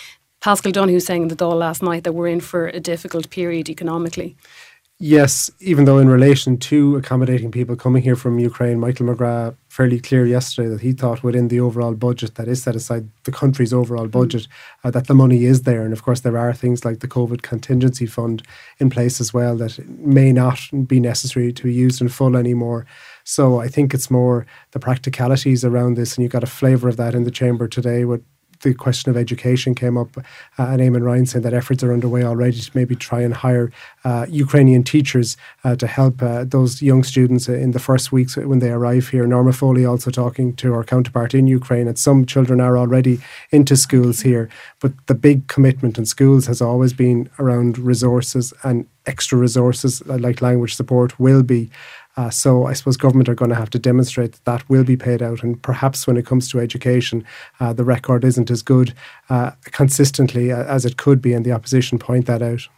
Paschal 0.44 0.72
Donohoe 0.72 0.98
saying 0.98 1.22
in 1.22 1.28
the 1.28 1.36
Dáil 1.36 1.58
last 1.58 1.82
night 1.82 2.04
that 2.04 2.12
we're 2.12 2.28
in 2.28 2.38
for 2.38 2.66
a 2.66 2.78
difficult 2.78 3.30
period 3.30 3.70
economically. 3.70 4.36
Yes, 4.98 5.50
even 5.58 5.86
though 5.86 5.96
in 5.96 6.10
relation 6.10 6.58
to 6.58 6.96
accommodating 6.96 7.50
people 7.50 7.76
coming 7.76 8.02
here 8.02 8.14
from 8.14 8.38
Ukraine, 8.38 8.78
Michael 8.78 9.06
McGrath 9.06 9.56
fairly 9.68 9.98
clear 9.98 10.26
yesterday 10.26 10.68
that 10.68 10.82
he 10.82 10.92
thought 10.92 11.22
within 11.22 11.48
the 11.48 11.60
overall 11.60 11.94
budget 11.94 12.34
that 12.34 12.46
is 12.46 12.62
set 12.62 12.76
aside, 12.76 13.08
the 13.24 13.32
country's 13.32 13.72
overall 13.72 14.06
budget, 14.06 14.46
uh, 14.84 14.90
that 14.90 15.06
the 15.06 15.14
money 15.14 15.46
is 15.46 15.62
there. 15.62 15.82
And 15.82 15.94
of 15.94 16.02
course, 16.02 16.20
there 16.20 16.36
are 16.36 16.52
things 16.52 16.84
like 16.84 17.00
the 17.00 17.08
COVID 17.08 17.40
contingency 17.40 18.04
fund 18.04 18.42
in 18.78 18.90
place 18.90 19.22
as 19.22 19.32
well 19.32 19.56
that 19.56 19.78
may 19.88 20.30
not 20.30 20.60
be 20.86 21.00
necessary 21.00 21.54
to 21.54 21.62
be 21.62 21.72
used 21.72 22.02
in 22.02 22.08
full 22.10 22.36
anymore. 22.36 22.84
So 23.24 23.60
I 23.62 23.68
think 23.68 23.94
it's 23.94 24.10
more 24.10 24.46
the 24.72 24.78
practicalities 24.78 25.64
around 25.64 25.94
this, 25.94 26.16
and 26.16 26.22
you 26.22 26.28
got 26.28 26.44
a 26.44 26.58
flavour 26.60 26.90
of 26.90 26.98
that 26.98 27.14
in 27.14 27.24
the 27.24 27.30
chamber 27.30 27.66
today 27.66 28.04
with 28.04 28.22
the 28.64 28.74
question 28.74 29.10
of 29.10 29.16
education 29.16 29.74
came 29.74 29.96
up, 29.96 30.16
uh, 30.16 30.22
and 30.58 30.80
Eamon 30.80 31.02
Ryan 31.02 31.26
saying 31.26 31.44
that 31.44 31.54
efforts 31.54 31.84
are 31.84 31.92
underway 31.92 32.24
already 32.24 32.58
to 32.58 32.70
maybe 32.74 32.96
try 32.96 33.20
and 33.20 33.32
hire 33.32 33.70
uh, 34.04 34.26
Ukrainian 34.28 34.82
teachers 34.82 35.36
uh, 35.62 35.76
to 35.76 35.86
help 35.86 36.20
uh, 36.22 36.44
those 36.44 36.82
young 36.82 37.04
students 37.04 37.48
in 37.48 37.70
the 37.70 37.78
first 37.78 38.10
weeks 38.10 38.36
when 38.36 38.58
they 38.58 38.70
arrive 38.70 39.08
here. 39.08 39.26
Norma 39.26 39.52
Foley 39.52 39.84
also 39.84 40.10
talking 40.10 40.54
to 40.56 40.74
our 40.74 40.82
counterpart 40.82 41.34
in 41.34 41.46
Ukraine, 41.46 41.86
and 41.86 41.98
some 41.98 42.26
children 42.26 42.60
are 42.60 42.76
already 42.76 43.20
into 43.52 43.76
schools 43.76 44.20
here. 44.22 44.48
But 44.80 44.92
the 45.06 45.14
big 45.14 45.46
commitment 45.46 45.98
in 45.98 46.06
schools 46.06 46.46
has 46.46 46.60
always 46.60 46.92
been 46.92 47.30
around 47.38 47.78
resources 47.78 48.52
and 48.64 48.86
extra 49.06 49.36
resources 49.38 50.04
like 50.06 50.40
language 50.40 50.74
support 50.74 51.20
will 51.20 51.42
be. 51.42 51.70
Uh, 52.16 52.30
so 52.30 52.66
I 52.66 52.74
suppose 52.74 52.96
government 52.96 53.28
are 53.28 53.34
going 53.34 53.50
to 53.50 53.56
have 53.56 53.70
to 53.70 53.78
demonstrate 53.78 54.32
that 54.32 54.44
that 54.44 54.68
will 54.68 54.84
be 54.84 54.96
paid 54.96 55.22
out, 55.22 55.42
and 55.42 55.60
perhaps 55.60 56.06
when 56.06 56.16
it 56.16 56.26
comes 56.26 56.48
to 56.50 56.60
education, 56.60 57.24
uh, 57.60 57.72
the 57.72 57.84
record 57.84 58.24
isn't 58.24 58.50
as 58.50 58.62
good 58.62 58.94
uh, 59.30 59.52
consistently 59.64 60.52
uh, 60.52 60.64
as 60.64 60.84
it 60.84 60.96
could 60.96 61.20
be, 61.20 61.32
and 61.32 61.44
the 61.44 61.52
opposition 61.52 61.98
point 61.98 62.26
that 62.26 62.42
out. 62.42 62.68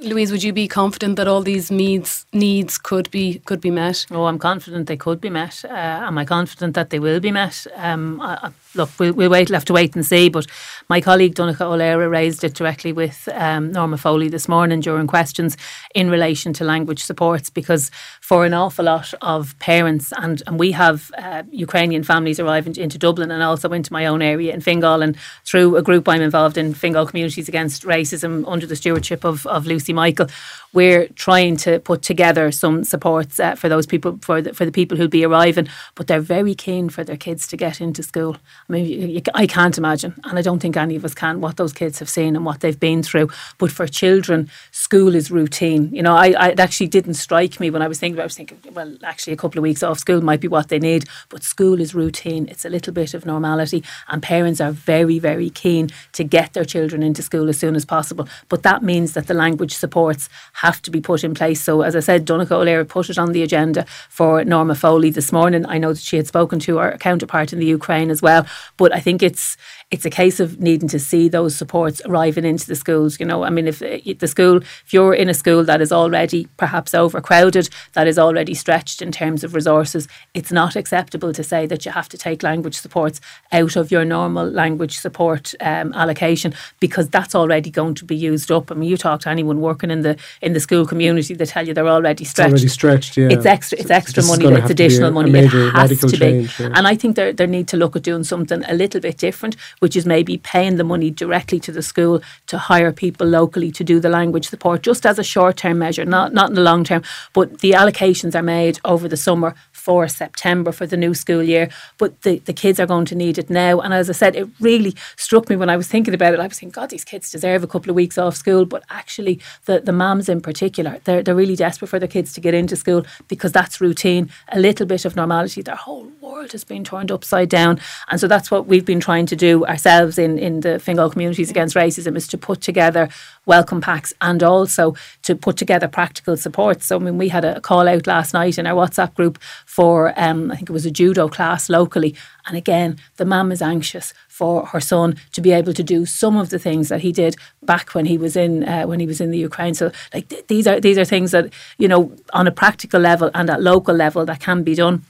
Louise, 0.00 0.32
would 0.32 0.42
you 0.42 0.52
be 0.52 0.68
confident 0.68 1.16
that 1.16 1.28
all 1.28 1.40
these 1.40 1.70
needs 1.70 2.26
needs 2.32 2.78
could 2.78 3.10
be 3.10 3.38
could 3.44 3.60
be 3.60 3.70
met? 3.70 4.06
Oh, 4.10 4.24
I'm 4.24 4.38
confident 4.38 4.86
they 4.86 4.96
could 4.96 5.20
be 5.20 5.30
met. 5.30 5.64
Uh, 5.64 5.72
am 5.72 6.18
I 6.18 6.24
confident 6.24 6.74
that 6.74 6.90
they 6.90 6.98
will 6.98 7.20
be 7.20 7.30
met? 7.30 7.66
Um, 7.76 8.20
I, 8.20 8.50
look, 8.74 8.90
we'll, 8.98 9.12
we'll 9.12 9.30
wait. 9.30 9.48
We'll 9.48 9.56
have 9.56 9.64
to 9.66 9.72
wait 9.72 9.94
and 9.94 10.04
see. 10.04 10.28
But 10.28 10.46
my 10.88 11.00
colleague 11.00 11.34
Donnchadh 11.34 11.60
Ó 11.60 11.78
Laoghaire 11.78 12.10
raised 12.10 12.44
it 12.44 12.54
directly 12.54 12.92
with 12.92 13.28
um, 13.32 13.72
Norma 13.72 13.96
Foley 13.96 14.28
this 14.28 14.48
morning 14.48 14.80
during 14.80 15.06
questions 15.06 15.56
in 15.94 16.10
relation 16.10 16.52
to 16.54 16.64
language 16.64 17.02
supports 17.02 17.50
because 17.50 17.90
for 18.20 18.44
an 18.44 18.54
awful 18.54 18.84
lot 18.84 19.12
of 19.22 19.58
parents 19.58 20.12
and, 20.18 20.42
and 20.46 20.58
we 20.58 20.72
have 20.72 21.10
uh, 21.18 21.42
Ukrainian 21.50 22.02
families 22.02 22.40
arriving 22.40 22.76
into 22.76 22.98
Dublin 22.98 23.30
and 23.30 23.42
also 23.42 23.72
into 23.72 23.92
my 23.92 24.06
own 24.06 24.22
area 24.22 24.52
in 24.52 24.60
Fingal 24.60 25.02
and 25.02 25.16
through 25.44 25.76
a 25.76 25.82
group 25.82 26.08
I'm 26.08 26.22
involved 26.22 26.58
in, 26.58 26.74
Fingal 26.74 27.06
Communities 27.06 27.48
Against 27.48 27.84
Racism, 27.84 28.44
under 28.46 28.66
the 28.66 28.76
stewardship 28.76 29.24
of, 29.24 29.46
of 29.46 29.66
Lucy 29.66 29.92
Michael 29.92 30.28
we're 30.74 31.06
trying 31.14 31.56
to 31.56 31.78
put 31.78 32.02
together 32.02 32.50
some 32.50 32.84
supports 32.84 33.38
uh, 33.40 33.54
for 33.54 33.68
those 33.68 33.86
people, 33.86 34.18
for 34.20 34.42
the, 34.42 34.52
for 34.52 34.66
the 34.66 34.72
people 34.72 34.98
who'll 34.98 35.08
be 35.08 35.24
arriving, 35.24 35.68
but 35.94 36.08
they're 36.08 36.20
very 36.20 36.54
keen 36.54 36.88
for 36.88 37.04
their 37.04 37.16
kids 37.16 37.46
to 37.46 37.56
get 37.56 37.80
into 37.80 38.02
school. 38.02 38.36
I 38.68 38.72
mean, 38.72 39.22
I 39.34 39.46
can't 39.46 39.76
imagine, 39.76 40.14
and 40.24 40.38
I 40.38 40.42
don't 40.42 40.58
think 40.58 40.76
any 40.76 40.96
of 40.96 41.04
us 41.04 41.14
can, 41.14 41.40
what 41.40 41.58
those 41.58 41.72
kids 41.72 41.98
have 41.98 42.08
seen 42.08 42.34
and 42.34 42.46
what 42.46 42.60
they've 42.60 42.78
been 42.78 43.02
through. 43.02 43.28
But 43.58 43.70
for 43.70 43.86
children, 43.86 44.50
school 44.70 45.14
is 45.14 45.30
routine. 45.30 45.94
You 45.94 46.02
know, 46.02 46.16
I, 46.16 46.32
I 46.32 46.48
it 46.48 46.60
actually 46.60 46.86
didn't 46.86 47.14
strike 47.14 47.60
me 47.60 47.68
when 47.68 47.82
I 47.82 47.88
was 47.88 47.98
thinking. 47.98 48.20
I 48.20 48.24
was 48.24 48.36
thinking, 48.36 48.58
well, 48.72 48.96
actually, 49.04 49.34
a 49.34 49.36
couple 49.36 49.58
of 49.58 49.62
weeks 49.62 49.82
off 49.82 49.98
school 49.98 50.22
might 50.22 50.40
be 50.40 50.48
what 50.48 50.68
they 50.68 50.78
need, 50.78 51.04
but 51.28 51.42
school 51.42 51.80
is 51.80 51.94
routine. 51.94 52.48
It's 52.48 52.64
a 52.64 52.70
little 52.70 52.92
bit 52.92 53.12
of 53.12 53.26
normality, 53.26 53.84
and 54.08 54.22
parents 54.22 54.60
are 54.60 54.72
very, 54.72 55.18
very 55.18 55.50
keen 55.50 55.90
to 56.12 56.24
get 56.24 56.54
their 56.54 56.64
children 56.64 57.02
into 57.02 57.22
school 57.22 57.48
as 57.50 57.58
soon 57.58 57.76
as 57.76 57.84
possible. 57.84 58.26
But 58.48 58.62
that 58.62 58.82
means 58.82 59.12
that 59.12 59.26
the 59.26 59.34
language 59.34 59.74
supports 59.74 60.28
have 60.54 60.80
to 60.82 60.90
be 60.90 61.00
put 61.02 61.22
in 61.22 61.34
place. 61.34 61.62
So, 61.62 61.82
as 61.82 61.94
I 61.94 62.00
said, 62.00 62.26
Donnchadh 62.26 62.50
Ó 62.50 62.64
Laoghaire 62.64 62.88
put 62.88 63.10
it 63.10 63.18
on 63.18 63.32
the 63.32 63.42
agenda 63.42 63.84
for 64.08 64.44
Norma 64.44 64.74
Foley 64.74 65.10
this 65.10 65.32
morning. 65.32 65.66
I 65.66 65.78
know 65.78 65.92
that 65.92 66.02
she 66.02 66.16
had 66.16 66.26
spoken 66.26 66.58
to 66.60 66.78
her 66.78 66.96
counterpart 66.98 67.52
in 67.52 67.58
the 67.58 67.66
Ukraine 67.66 68.10
as 68.10 68.22
well, 68.22 68.46
but 68.76 68.94
I 68.94 69.00
think 69.00 69.22
it's 69.22 69.56
it's 69.90 70.04
a 70.04 70.10
case 70.10 70.40
of 70.40 70.58
needing 70.60 70.88
to 70.88 70.98
see 70.98 71.28
those 71.28 71.54
supports 71.54 72.02
arriving 72.04 72.44
into 72.44 72.66
the 72.66 72.74
schools. 72.74 73.20
You 73.20 73.26
know, 73.26 73.44
I 73.44 73.50
mean, 73.50 73.68
if 73.68 73.80
uh, 73.80 73.98
the 74.18 74.26
school, 74.26 74.56
if 74.56 74.92
you're 74.92 75.14
in 75.14 75.28
a 75.28 75.34
school 75.34 75.62
that 75.64 75.80
is 75.80 75.92
already 75.92 76.48
perhaps 76.56 76.94
overcrowded, 76.94 77.68
that 77.92 78.08
is 78.08 78.18
already 78.18 78.54
stretched 78.54 79.02
in 79.02 79.12
terms 79.12 79.44
of 79.44 79.54
resources, 79.54 80.08
it's 80.32 80.50
not 80.50 80.74
acceptable 80.74 81.32
to 81.32 81.44
say 81.44 81.66
that 81.66 81.84
you 81.84 81.92
have 81.92 82.08
to 82.08 82.18
take 82.18 82.42
language 82.42 82.76
supports 82.76 83.20
out 83.52 83.76
of 83.76 83.90
your 83.90 84.04
normal 84.04 84.46
language 84.46 84.98
support 84.98 85.54
um, 85.60 85.92
allocation 85.92 86.52
because 86.80 87.08
that's 87.08 87.34
already 87.34 87.70
going 87.70 87.94
to 87.94 88.04
be 88.04 88.16
used 88.16 88.50
up. 88.50 88.70
I 88.70 88.74
mean, 88.74 88.88
you 88.88 88.96
talk 88.96 89.20
to 89.20 89.28
anyone 89.28 89.60
working 89.60 89.90
in 89.90 90.00
the 90.00 90.18
in 90.40 90.54
the 90.54 90.60
school 90.60 90.86
community, 90.86 91.34
they 91.34 91.46
tell 91.46 91.66
you 91.66 91.74
they're 91.74 91.88
already 91.88 92.24
stretched. 92.24 92.54
It's 92.54 92.62
already 92.62 92.68
stretched, 92.68 93.16
yeah. 93.16 93.28
It's 93.30 93.46
extra. 93.46 93.78
It's 93.78 93.90
extra 93.90 94.24
money. 94.24 94.46
It's 94.46 94.70
additional 94.70 95.10
money. 95.10 95.30
it 95.30 95.50
has 95.50 96.00
to 96.00 96.10
change, 96.10 96.58
be. 96.58 96.64
Yeah. 96.64 96.70
And 96.74 96.88
I 96.88 96.96
think 96.96 97.16
they 97.16 97.32
they 97.32 97.46
need 97.46 97.68
to 97.68 97.76
look 97.76 97.94
at 97.96 98.02
doing 98.02 98.24
something 98.24 98.43
a 98.52 98.74
little 98.74 99.00
bit 99.00 99.18
different 99.18 99.56
which 99.80 99.96
is 99.96 100.06
maybe 100.06 100.38
paying 100.38 100.76
the 100.76 100.84
money 100.84 101.10
directly 101.10 101.60
to 101.60 101.72
the 101.72 101.82
school 101.82 102.22
to 102.46 102.58
hire 102.58 102.92
people 102.92 103.26
locally 103.26 103.70
to 103.72 103.84
do 103.84 104.00
the 104.00 104.08
language 104.08 104.48
support, 104.48 104.82
just 104.82 105.06
as 105.06 105.18
a 105.18 105.24
short 105.24 105.56
term 105.56 105.78
measure, 105.78 106.04
not, 106.04 106.32
not 106.32 106.50
in 106.50 106.54
the 106.54 106.60
long 106.60 106.84
term. 106.84 107.02
But 107.32 107.60
the 107.60 107.72
allocations 107.72 108.34
are 108.34 108.42
made 108.42 108.78
over 108.84 109.08
the 109.08 109.16
summer 109.16 109.54
for 109.84 110.08
September 110.08 110.72
for 110.72 110.86
the 110.86 110.96
new 110.96 111.12
school 111.12 111.42
year. 111.42 111.68
But 111.98 112.22
the, 112.22 112.38
the 112.38 112.54
kids 112.54 112.80
are 112.80 112.86
going 112.86 113.04
to 113.04 113.14
need 113.14 113.36
it 113.36 113.50
now. 113.50 113.80
And 113.80 113.92
as 113.92 114.08
I 114.08 114.14
said, 114.14 114.34
it 114.34 114.48
really 114.58 114.94
struck 115.16 115.50
me 115.50 115.56
when 115.56 115.68
I 115.68 115.76
was 115.76 115.88
thinking 115.88 116.14
about 116.14 116.32
it. 116.32 116.40
I 116.40 116.46
was 116.46 116.58
thinking, 116.58 116.80
God, 116.80 116.88
these 116.88 117.04
kids 117.04 117.30
deserve 117.30 117.62
a 117.62 117.66
couple 117.66 117.90
of 117.90 117.96
weeks 117.96 118.16
off 118.16 118.34
school. 118.34 118.64
But 118.64 118.82
actually, 118.88 119.40
the, 119.66 119.80
the 119.80 119.92
mums 119.92 120.30
in 120.30 120.40
particular, 120.40 121.00
they're, 121.04 121.22
they're 121.22 121.34
really 121.34 121.54
desperate 121.54 121.88
for 121.88 121.98
their 121.98 122.08
kids 122.08 122.32
to 122.32 122.40
get 122.40 122.54
into 122.54 122.76
school 122.76 123.04
because 123.28 123.52
that's 123.52 123.78
routine, 123.78 124.30
a 124.48 124.58
little 124.58 124.86
bit 124.86 125.04
of 125.04 125.16
normality. 125.16 125.60
Their 125.60 125.76
whole 125.76 126.08
world 126.22 126.52
has 126.52 126.64
been 126.64 126.82
turned 126.82 127.10
upside 127.10 127.50
down. 127.50 127.78
And 128.08 128.18
so 128.18 128.26
that's 128.26 128.50
what 128.50 128.66
we've 128.66 128.86
been 128.86 129.00
trying 129.00 129.26
to 129.26 129.36
do 129.36 129.66
ourselves 129.66 130.16
in, 130.16 130.38
in 130.38 130.60
the 130.60 130.78
Fingal 130.78 131.10
Communities 131.10 131.50
Against 131.50 131.76
Racism 131.76 132.16
is 132.16 132.26
to 132.28 132.38
put 132.38 132.62
together 132.62 133.10
welcome 133.46 133.80
packs 133.80 134.12
and 134.20 134.42
also 134.42 134.94
to 135.22 135.34
put 135.34 135.56
together 135.56 135.88
practical 135.88 136.36
support. 136.36 136.82
So, 136.82 136.96
I 136.96 136.98
mean, 137.00 137.18
we 137.18 137.28
had 137.28 137.44
a 137.44 137.60
call 137.60 137.88
out 137.88 138.06
last 138.06 138.34
night 138.34 138.58
in 138.58 138.66
our 138.66 138.74
WhatsApp 138.74 139.14
group 139.14 139.38
for, 139.66 140.12
um, 140.16 140.50
I 140.50 140.56
think 140.56 140.70
it 140.70 140.72
was 140.72 140.86
a 140.86 140.90
judo 140.90 141.28
class 141.28 141.68
locally. 141.68 142.14
And 142.46 142.56
again, 142.56 142.98
the 143.16 143.24
mum 143.24 143.52
is 143.52 143.62
anxious 143.62 144.12
for 144.28 144.66
her 144.66 144.80
son 144.80 145.16
to 145.32 145.40
be 145.40 145.52
able 145.52 145.72
to 145.72 145.82
do 145.82 146.04
some 146.04 146.36
of 146.36 146.50
the 146.50 146.58
things 146.58 146.88
that 146.88 147.00
he 147.00 147.12
did 147.12 147.36
back 147.62 147.94
when 147.94 148.06
he 148.06 148.18
was 148.18 148.36
in 148.36 148.64
uh, 148.64 148.84
when 148.84 149.00
he 149.00 149.06
was 149.06 149.20
in 149.20 149.30
the 149.30 149.38
Ukraine. 149.38 149.74
So, 149.74 149.92
like 150.12 150.28
th- 150.28 150.46
these 150.48 150.66
are 150.66 150.80
these 150.80 150.98
are 150.98 151.04
things 151.04 151.30
that 151.30 151.52
you 151.78 151.88
know 151.88 152.12
on 152.32 152.46
a 152.46 152.50
practical 152.50 153.00
level 153.00 153.30
and 153.32 153.48
at 153.48 153.62
local 153.62 153.94
level 153.94 154.26
that 154.26 154.40
can 154.40 154.62
be 154.62 154.74
done. 154.74 155.04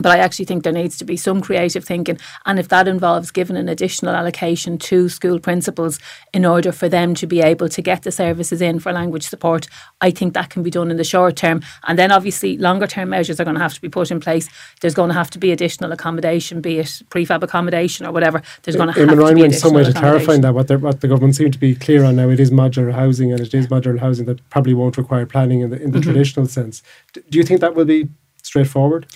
But 0.00 0.12
I 0.12 0.18
actually 0.18 0.46
think 0.46 0.64
there 0.64 0.72
needs 0.72 0.96
to 0.98 1.04
be 1.04 1.16
some 1.16 1.40
creative 1.40 1.84
thinking. 1.84 2.18
And 2.46 2.58
if 2.58 2.68
that 2.68 2.88
involves 2.88 3.30
giving 3.30 3.56
an 3.56 3.68
additional 3.68 4.14
allocation 4.14 4.78
to 4.78 5.08
school 5.08 5.38
principals 5.38 5.98
in 6.32 6.44
order 6.44 6.72
for 6.72 6.88
them 6.88 7.14
to 7.14 7.26
be 7.26 7.40
able 7.40 7.68
to 7.68 7.82
get 7.82 8.02
the 8.02 8.12
services 8.12 8.60
in 8.62 8.80
for 8.80 8.92
language 8.92 9.24
support, 9.28 9.68
I 10.00 10.10
think 10.10 10.34
that 10.34 10.50
can 10.50 10.62
be 10.62 10.70
done 10.70 10.90
in 10.90 10.96
the 10.96 11.04
short 11.04 11.36
term. 11.36 11.62
And 11.86 11.98
then 11.98 12.10
obviously, 12.12 12.56
longer 12.56 12.86
term 12.86 13.10
measures 13.10 13.40
are 13.40 13.44
going 13.44 13.56
to 13.56 13.62
have 13.62 13.74
to 13.74 13.80
be 13.80 13.88
put 13.88 14.10
in 14.10 14.20
place. 14.20 14.48
There's 14.80 14.94
going 14.94 15.08
to 15.08 15.14
have 15.14 15.30
to 15.30 15.38
be 15.38 15.52
additional 15.52 15.92
accommodation, 15.92 16.60
be 16.60 16.78
it 16.78 17.02
prefab 17.10 17.42
accommodation 17.42 18.06
or 18.06 18.12
whatever. 18.12 18.42
There's 18.62 18.76
going 18.76 18.92
to 18.92 18.98
have 18.98 19.08
to 19.08 19.34
be 19.34 19.52
some 19.52 19.74
way 19.74 19.84
to 19.84 19.92
clarify 19.92 20.38
that 20.38 20.54
what, 20.54 20.70
what 20.80 21.00
the 21.00 21.08
government 21.08 21.36
seem 21.36 21.50
to 21.50 21.58
be 21.58 21.74
clear 21.74 22.04
on 22.04 22.16
now. 22.16 22.28
It 22.28 22.40
is 22.40 22.50
modular 22.50 22.92
housing, 22.92 23.32
and 23.32 23.40
it 23.40 23.52
is 23.54 23.66
modular 23.68 23.98
housing 23.98 24.26
that 24.26 24.48
probably 24.50 24.74
won't 24.74 24.96
require 24.96 25.26
planning 25.26 25.60
in 25.60 25.70
the, 25.70 25.80
in 25.80 25.90
the 25.90 25.98
mm-hmm. 25.98 26.10
traditional 26.10 26.46
sense. 26.46 26.82
Do 27.12 27.38
you 27.38 27.44
think 27.44 27.60
that 27.60 27.74
will 27.74 27.84
be 27.84 28.08
straightforward? 28.42 29.06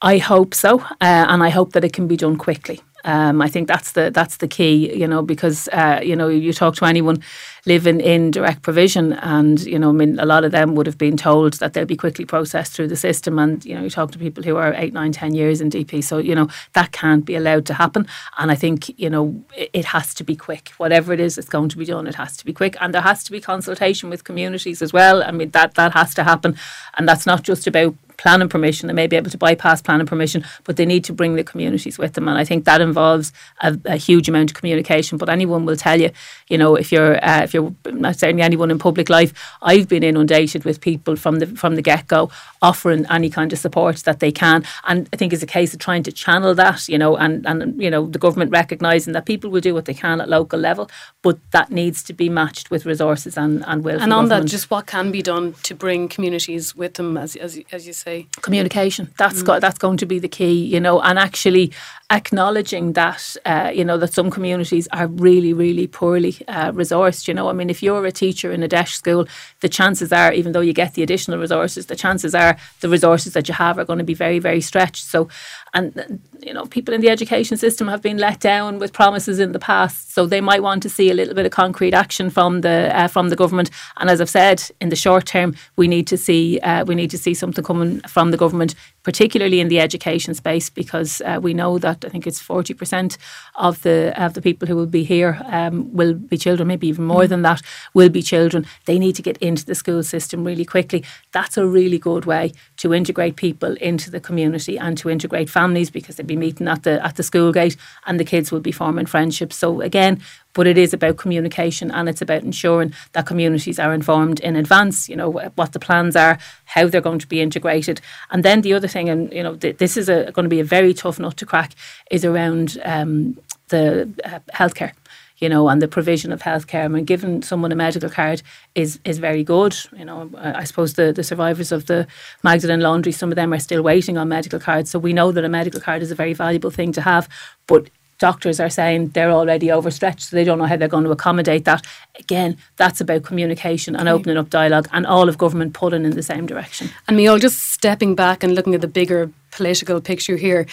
I 0.00 0.18
hope 0.18 0.54
so, 0.54 0.80
uh, 0.80 0.94
and 1.00 1.42
I 1.42 1.48
hope 1.48 1.72
that 1.72 1.82
it 1.82 1.92
can 1.92 2.06
be 2.06 2.16
done 2.16 2.36
quickly. 2.36 2.80
Um, 3.04 3.40
I 3.40 3.48
think 3.48 3.68
that's 3.68 3.92
the 3.92 4.10
that's 4.10 4.36
the 4.36 4.46
key, 4.46 4.94
you 4.94 5.08
know, 5.08 5.22
because 5.22 5.68
uh, 5.72 6.00
you 6.02 6.14
know 6.14 6.28
you 6.28 6.52
talk 6.52 6.76
to 6.76 6.84
anyone 6.84 7.22
living 7.64 8.00
in 8.00 8.30
direct 8.30 8.62
provision, 8.62 9.14
and 9.14 9.60
you 9.60 9.78
know, 9.78 9.88
I 9.88 9.92
mean, 9.92 10.18
a 10.20 10.26
lot 10.26 10.44
of 10.44 10.52
them 10.52 10.76
would 10.76 10.86
have 10.86 10.98
been 10.98 11.16
told 11.16 11.54
that 11.54 11.72
they'll 11.72 11.84
be 11.84 11.96
quickly 11.96 12.24
processed 12.24 12.74
through 12.74 12.88
the 12.88 12.96
system, 12.96 13.38
and 13.38 13.64
you 13.64 13.74
know, 13.74 13.82
you 13.82 13.90
talk 13.90 14.12
to 14.12 14.18
people 14.18 14.44
who 14.44 14.56
are 14.56 14.72
eight, 14.74 14.92
nine, 14.92 15.10
ten 15.10 15.34
years 15.34 15.60
in 15.60 15.70
DP, 15.70 16.02
so 16.02 16.18
you 16.18 16.34
know 16.34 16.48
that 16.74 16.92
can't 16.92 17.24
be 17.24 17.34
allowed 17.34 17.66
to 17.66 17.74
happen, 17.74 18.06
and 18.36 18.52
I 18.52 18.54
think 18.54 18.96
you 19.00 19.10
know 19.10 19.42
it, 19.56 19.70
it 19.72 19.84
has 19.86 20.14
to 20.14 20.24
be 20.24 20.36
quick. 20.36 20.70
Whatever 20.76 21.12
it 21.12 21.20
is 21.20 21.36
that's 21.36 21.48
going 21.48 21.70
to 21.70 21.78
be 21.78 21.84
done, 21.84 22.06
it 22.06 22.16
has 22.16 22.36
to 22.36 22.44
be 22.44 22.52
quick, 22.52 22.76
and 22.80 22.94
there 22.94 23.02
has 23.02 23.24
to 23.24 23.32
be 23.32 23.40
consultation 23.40 24.10
with 24.10 24.22
communities 24.22 24.80
as 24.80 24.92
well. 24.92 25.24
I 25.24 25.32
mean, 25.32 25.50
that 25.50 25.74
that 25.74 25.92
has 25.94 26.14
to 26.14 26.24
happen, 26.24 26.56
and 26.96 27.08
that's 27.08 27.26
not 27.26 27.42
just 27.42 27.66
about 27.66 27.94
planning 28.18 28.48
permission. 28.48 28.86
They 28.88 28.92
may 28.92 29.06
be 29.06 29.16
able 29.16 29.30
to 29.30 29.38
bypass 29.38 29.80
planning 29.80 30.06
permission, 30.06 30.44
but 30.64 30.76
they 30.76 30.84
need 30.84 31.04
to 31.04 31.12
bring 31.12 31.36
the 31.36 31.44
communities 31.44 31.98
with 31.98 32.12
them. 32.12 32.28
And 32.28 32.36
I 32.36 32.44
think 32.44 32.64
that 32.64 32.80
involves 32.80 33.32
a, 33.62 33.78
a 33.86 33.96
huge 33.96 34.28
amount 34.28 34.50
of 34.50 34.56
communication. 34.56 35.16
But 35.16 35.30
anyone 35.30 35.64
will 35.64 35.76
tell 35.76 36.00
you, 36.00 36.10
you 36.48 36.58
know, 36.58 36.74
if 36.74 36.92
you're 36.92 37.16
uh, 37.24 37.42
if 37.42 37.54
you're 37.54 37.74
not 37.86 38.16
certainly 38.16 38.42
anyone 38.42 38.70
in 38.70 38.78
public 38.78 39.08
life, 39.08 39.32
I've 39.62 39.88
been 39.88 40.02
inundated 40.02 40.64
with 40.64 40.80
people 40.80 41.16
from 41.16 41.38
the 41.38 41.46
from 41.46 41.76
the 41.76 41.82
get 41.82 42.06
go 42.08 42.30
offering 42.60 43.06
any 43.10 43.30
kind 43.30 43.52
of 43.52 43.58
support 43.58 43.96
that 43.98 44.20
they 44.20 44.32
can. 44.32 44.64
And 44.86 45.08
I 45.12 45.16
think 45.16 45.32
it's 45.32 45.42
a 45.42 45.46
case 45.46 45.72
of 45.72 45.78
trying 45.78 46.02
to 46.02 46.12
channel 46.12 46.54
that, 46.56 46.88
you 46.88 46.98
know, 46.98 47.16
and 47.16 47.46
and 47.46 47.80
you 47.80 47.90
know 47.90 48.06
the 48.06 48.18
government 48.18 48.50
recognising 48.50 49.12
that 49.12 49.26
people 49.26 49.50
will 49.50 49.60
do 49.60 49.74
what 49.74 49.84
they 49.84 49.94
can 49.94 50.20
at 50.20 50.28
local 50.28 50.58
level, 50.58 50.90
but 51.22 51.38
that 51.52 51.70
needs 51.70 52.02
to 52.04 52.12
be 52.12 52.28
matched 52.28 52.70
with 52.70 52.84
resources 52.84 53.38
and 53.38 53.64
and 53.66 53.84
will. 53.84 54.00
And 54.00 54.12
on 54.12 54.24
government. 54.24 54.44
that, 54.44 54.50
just 54.50 54.70
what 54.70 54.86
can 54.86 55.10
be 55.10 55.22
done 55.22 55.54
to 55.62 55.74
bring 55.74 56.08
communities 56.08 56.74
with 56.74 56.94
them, 56.94 57.16
as 57.16 57.36
as, 57.36 57.60
as 57.70 57.86
you 57.86 57.92
communication. 58.42 59.12
That's 59.18 59.42
mm. 59.42 59.46
got 59.46 59.60
that's 59.60 59.78
going 59.78 59.98
to 59.98 60.06
be 60.06 60.18
the 60.18 60.28
key, 60.28 60.64
you 60.64 60.80
know, 60.80 61.00
and 61.00 61.18
actually 61.18 61.72
acknowledging 62.10 62.94
that 62.94 63.36
uh, 63.44 63.70
you 63.74 63.84
know 63.84 63.98
that 63.98 64.14
some 64.14 64.30
communities 64.30 64.88
are 64.92 65.08
really 65.08 65.52
really 65.52 65.86
poorly 65.86 66.34
uh, 66.48 66.72
resourced 66.72 67.28
you 67.28 67.34
know 67.34 67.50
i 67.50 67.52
mean 67.52 67.68
if 67.68 67.82
you're 67.82 68.06
a 68.06 68.12
teacher 68.12 68.50
in 68.50 68.62
a 68.62 68.68
DEIS 68.68 68.92
school 68.92 69.28
the 69.60 69.68
chances 69.68 70.10
are 70.10 70.32
even 70.32 70.52
though 70.52 70.62
you 70.62 70.72
get 70.72 70.94
the 70.94 71.02
additional 71.02 71.38
resources 71.38 71.84
the 71.86 71.96
chances 71.96 72.34
are 72.34 72.56
the 72.80 72.88
resources 72.88 73.34
that 73.34 73.46
you 73.46 73.52
have 73.52 73.78
are 73.78 73.84
going 73.84 73.98
to 73.98 74.04
be 74.04 74.14
very 74.14 74.38
very 74.38 74.62
stretched 74.62 75.04
so 75.04 75.28
and 75.74 76.20
you 76.40 76.52
know 76.52 76.64
people 76.66 76.94
in 76.94 77.00
the 77.00 77.10
education 77.10 77.56
system 77.56 77.88
have 77.88 78.02
been 78.02 78.18
let 78.18 78.40
down 78.40 78.78
with 78.78 78.92
promises 78.92 79.38
in 79.38 79.52
the 79.52 79.58
past 79.58 80.12
so 80.12 80.26
they 80.26 80.40
might 80.40 80.62
want 80.62 80.82
to 80.82 80.88
see 80.88 81.10
a 81.10 81.14
little 81.14 81.34
bit 81.34 81.46
of 81.46 81.52
concrete 81.52 81.94
action 81.94 82.30
from 82.30 82.60
the 82.60 82.90
uh, 82.96 83.08
from 83.08 83.28
the 83.28 83.36
government 83.36 83.70
and 83.98 84.10
as 84.10 84.20
i've 84.20 84.30
said 84.30 84.62
in 84.80 84.88
the 84.88 84.96
short 84.96 85.26
term 85.26 85.54
we 85.76 85.88
need 85.88 86.06
to 86.06 86.16
see 86.16 86.58
uh, 86.60 86.84
we 86.84 86.94
need 86.94 87.10
to 87.10 87.18
see 87.18 87.34
something 87.34 87.64
coming 87.64 88.00
from 88.00 88.30
the 88.30 88.36
government 88.36 88.74
particularly 89.08 89.58
in 89.58 89.68
the 89.68 89.80
education 89.80 90.34
space 90.34 90.68
because 90.68 91.22
uh, 91.22 91.38
we 91.40 91.54
know 91.54 91.78
that 91.78 92.04
I 92.04 92.10
think 92.10 92.26
it's 92.26 92.42
40% 92.42 93.16
of 93.54 93.80
the 93.80 94.12
of 94.22 94.34
the 94.34 94.42
people 94.42 94.68
who 94.68 94.76
will 94.76 94.92
be 95.00 95.02
here 95.02 95.40
um, 95.46 95.90
will 95.94 96.12
be 96.12 96.36
children 96.36 96.68
maybe 96.68 96.88
even 96.88 97.06
more 97.06 97.22
mm. 97.22 97.28
than 97.30 97.40
that 97.40 97.62
will 97.94 98.10
be 98.10 98.20
children 98.20 98.66
they 98.84 98.98
need 98.98 99.16
to 99.16 99.22
get 99.22 99.38
into 99.38 99.64
the 99.64 99.74
school 99.74 100.02
system 100.02 100.44
really 100.44 100.64
quickly 100.64 101.04
that's 101.32 101.56
a 101.56 101.66
really 101.66 101.98
good 101.98 102.26
way 102.26 102.52
to 102.76 102.92
integrate 102.92 103.36
people 103.36 103.72
into 103.76 104.10
the 104.10 104.20
community 104.20 104.78
and 104.78 104.98
to 104.98 105.08
integrate 105.08 105.48
families 105.60 105.90
because 105.90 106.16
they'd 106.16 106.34
be 106.34 106.44
meeting 106.46 106.68
at 106.68 106.82
the 106.82 106.94
at 107.04 107.14
the 107.16 107.22
school 107.22 107.52
gate 107.52 107.76
and 108.06 108.18
the 108.18 108.30
kids 108.32 108.50
will 108.50 108.60
be 108.60 108.72
forming 108.72 109.06
friendships. 109.06 109.56
So 109.56 109.80
again, 109.80 110.20
but 110.54 110.66
it 110.66 110.78
is 110.78 110.92
about 110.94 111.22
communication 111.22 111.90
and 111.90 112.08
it's 112.08 112.22
about 112.22 112.42
ensuring 112.42 112.92
that 113.12 113.26
communities 113.26 113.78
are 113.78 113.94
informed 113.94 114.40
in 114.40 114.56
advance, 114.56 115.08
you 115.08 115.16
know, 115.16 115.30
what 115.56 115.72
the 115.72 115.78
plans 115.78 116.16
are, 116.16 116.38
how 116.64 116.88
they're 116.88 117.08
going 117.08 117.20
to 117.20 117.28
be 117.28 117.40
integrated. 117.40 118.00
And 118.30 118.44
then 118.44 118.62
the 118.62 118.74
other 118.74 118.88
thing, 118.88 119.08
and, 119.08 119.32
you 119.32 119.42
know, 119.42 119.56
th- 119.56 119.78
this 119.78 119.96
is 119.96 120.08
a, 120.08 120.32
going 120.32 120.44
to 120.50 120.56
be 120.56 120.60
a 120.60 120.74
very 120.76 120.94
tough 120.94 121.18
nut 121.18 121.36
to 121.36 121.46
crack, 121.46 121.72
is 122.10 122.24
around 122.24 122.78
um, 122.84 123.36
the 123.68 124.08
uh, 124.24 124.40
healthcare 124.52 124.92
you 125.38 125.48
know, 125.48 125.68
and 125.68 125.80
the 125.80 125.88
provision 125.88 126.32
of 126.32 126.42
healthcare. 126.42 126.84
I 126.84 126.88
mean, 126.88 127.04
giving 127.04 127.42
someone 127.42 127.72
a 127.72 127.76
medical 127.76 128.10
card 128.10 128.42
is 128.74 128.98
is 129.04 129.18
very 129.18 129.44
good. 129.44 129.76
You 129.96 130.04
know, 130.04 130.30
I 130.36 130.64
suppose 130.64 130.94
the, 130.94 131.12
the 131.12 131.24
survivors 131.24 131.72
of 131.72 131.86
the 131.86 132.06
Magdalen 132.42 132.80
laundry, 132.80 133.12
some 133.12 133.30
of 133.30 133.36
them 133.36 133.52
are 133.52 133.60
still 133.60 133.82
waiting 133.82 134.18
on 134.18 134.28
medical 134.28 134.60
cards. 134.60 134.90
So 134.90 134.98
we 134.98 135.12
know 135.12 135.32
that 135.32 135.44
a 135.44 135.48
medical 135.48 135.80
card 135.80 136.02
is 136.02 136.10
a 136.10 136.16
very 136.16 136.34
valuable 136.34 136.70
thing 136.70 136.92
to 136.92 137.00
have. 137.00 137.28
But 137.66 137.90
doctors 138.18 138.58
are 138.60 138.70
saying 138.70 139.08
they're 139.10 139.30
already 139.30 139.70
overstretched, 139.70 140.22
so 140.22 140.36
they 140.36 140.44
don't 140.44 140.58
know 140.58 140.66
how 140.66 140.76
they're 140.76 140.88
going 140.88 141.04
to 141.04 141.10
accommodate 141.10 141.64
that. 141.64 141.86
Again, 142.18 142.56
that's 142.76 143.00
about 143.00 143.22
communication 143.22 143.96
and 143.96 144.08
opening 144.08 144.36
up 144.36 144.50
dialogue 144.50 144.88
and 144.92 145.06
all 145.06 145.28
of 145.28 145.38
government 145.38 145.74
pulling 145.74 146.04
in 146.04 146.10
the 146.10 146.22
same 146.22 146.46
direction. 146.46 146.90
And 147.06 147.16
Micheál 147.16 147.40
just 147.40 147.72
stepping 147.72 148.14
back 148.14 148.42
and 148.42 148.54
looking 148.54 148.74
at 148.74 148.80
the 148.80 148.88
bigger 148.88 149.30
political 149.52 150.00
picture 150.00 150.36
here. 150.36 150.66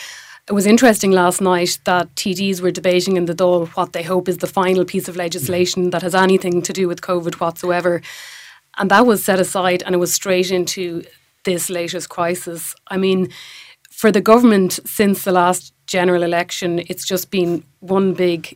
It 0.47 0.53
was 0.53 0.67
interesting 0.67 1.09
last 1.09 1.41
night 1.41 1.79
that 1.85 2.13
TDs 2.13 2.61
were 2.61 2.69
debating 2.69 3.17
in 3.17 3.25
the 3.25 3.33
Dáil 3.33 3.67
what 3.69 3.93
they 3.93 4.03
hope 4.03 4.29
is 4.29 4.37
the 4.37 4.47
final 4.47 4.85
piece 4.85 5.07
of 5.07 5.15
legislation 5.15 5.89
that 5.89 6.03
has 6.03 6.13
anything 6.13 6.61
to 6.61 6.71
do 6.71 6.87
with 6.87 7.01
COVID 7.01 7.39
whatsoever. 7.39 8.03
And 8.77 8.91
that 8.91 9.07
was 9.07 9.23
set 9.23 9.39
aside 9.39 9.81
and 9.83 9.95
it 9.95 9.97
was 9.97 10.13
straight 10.13 10.51
into 10.51 11.03
this 11.45 11.71
latest 11.71 12.09
crisis. 12.09 12.75
I 12.87 12.97
mean, 12.97 13.29
for 13.89 14.11
the 14.11 14.21
government 14.21 14.79
since 14.85 15.23
the 15.23 15.31
last 15.31 15.73
general 15.87 16.21
election, 16.21 16.83
it's 16.89 17.07
just 17.07 17.31
been 17.31 17.63
one 17.79 18.13
big 18.13 18.55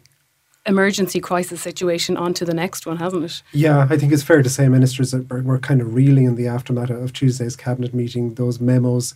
emergency 0.65 1.19
crisis 1.19 1.61
situation 1.61 2.17
onto 2.17 2.45
the 2.45 2.53
next 2.53 2.85
one, 2.85 2.97
hasn't 2.97 3.23
it? 3.25 3.41
Yeah, 3.51 3.87
I 3.89 3.97
think 3.97 4.13
it's 4.13 4.21
fair 4.21 4.43
to 4.43 4.49
say 4.49 4.69
ministers 4.69 5.15
were 5.15 5.57
kind 5.57 5.81
of 5.81 5.95
reeling 5.95 6.25
in 6.25 6.35
the 6.35 6.47
aftermath 6.47 6.91
of 6.91 7.13
Tuesday's 7.13 7.55
cabinet 7.55 7.93
meeting. 7.93 8.35
Those 8.35 8.59
memos 8.59 9.15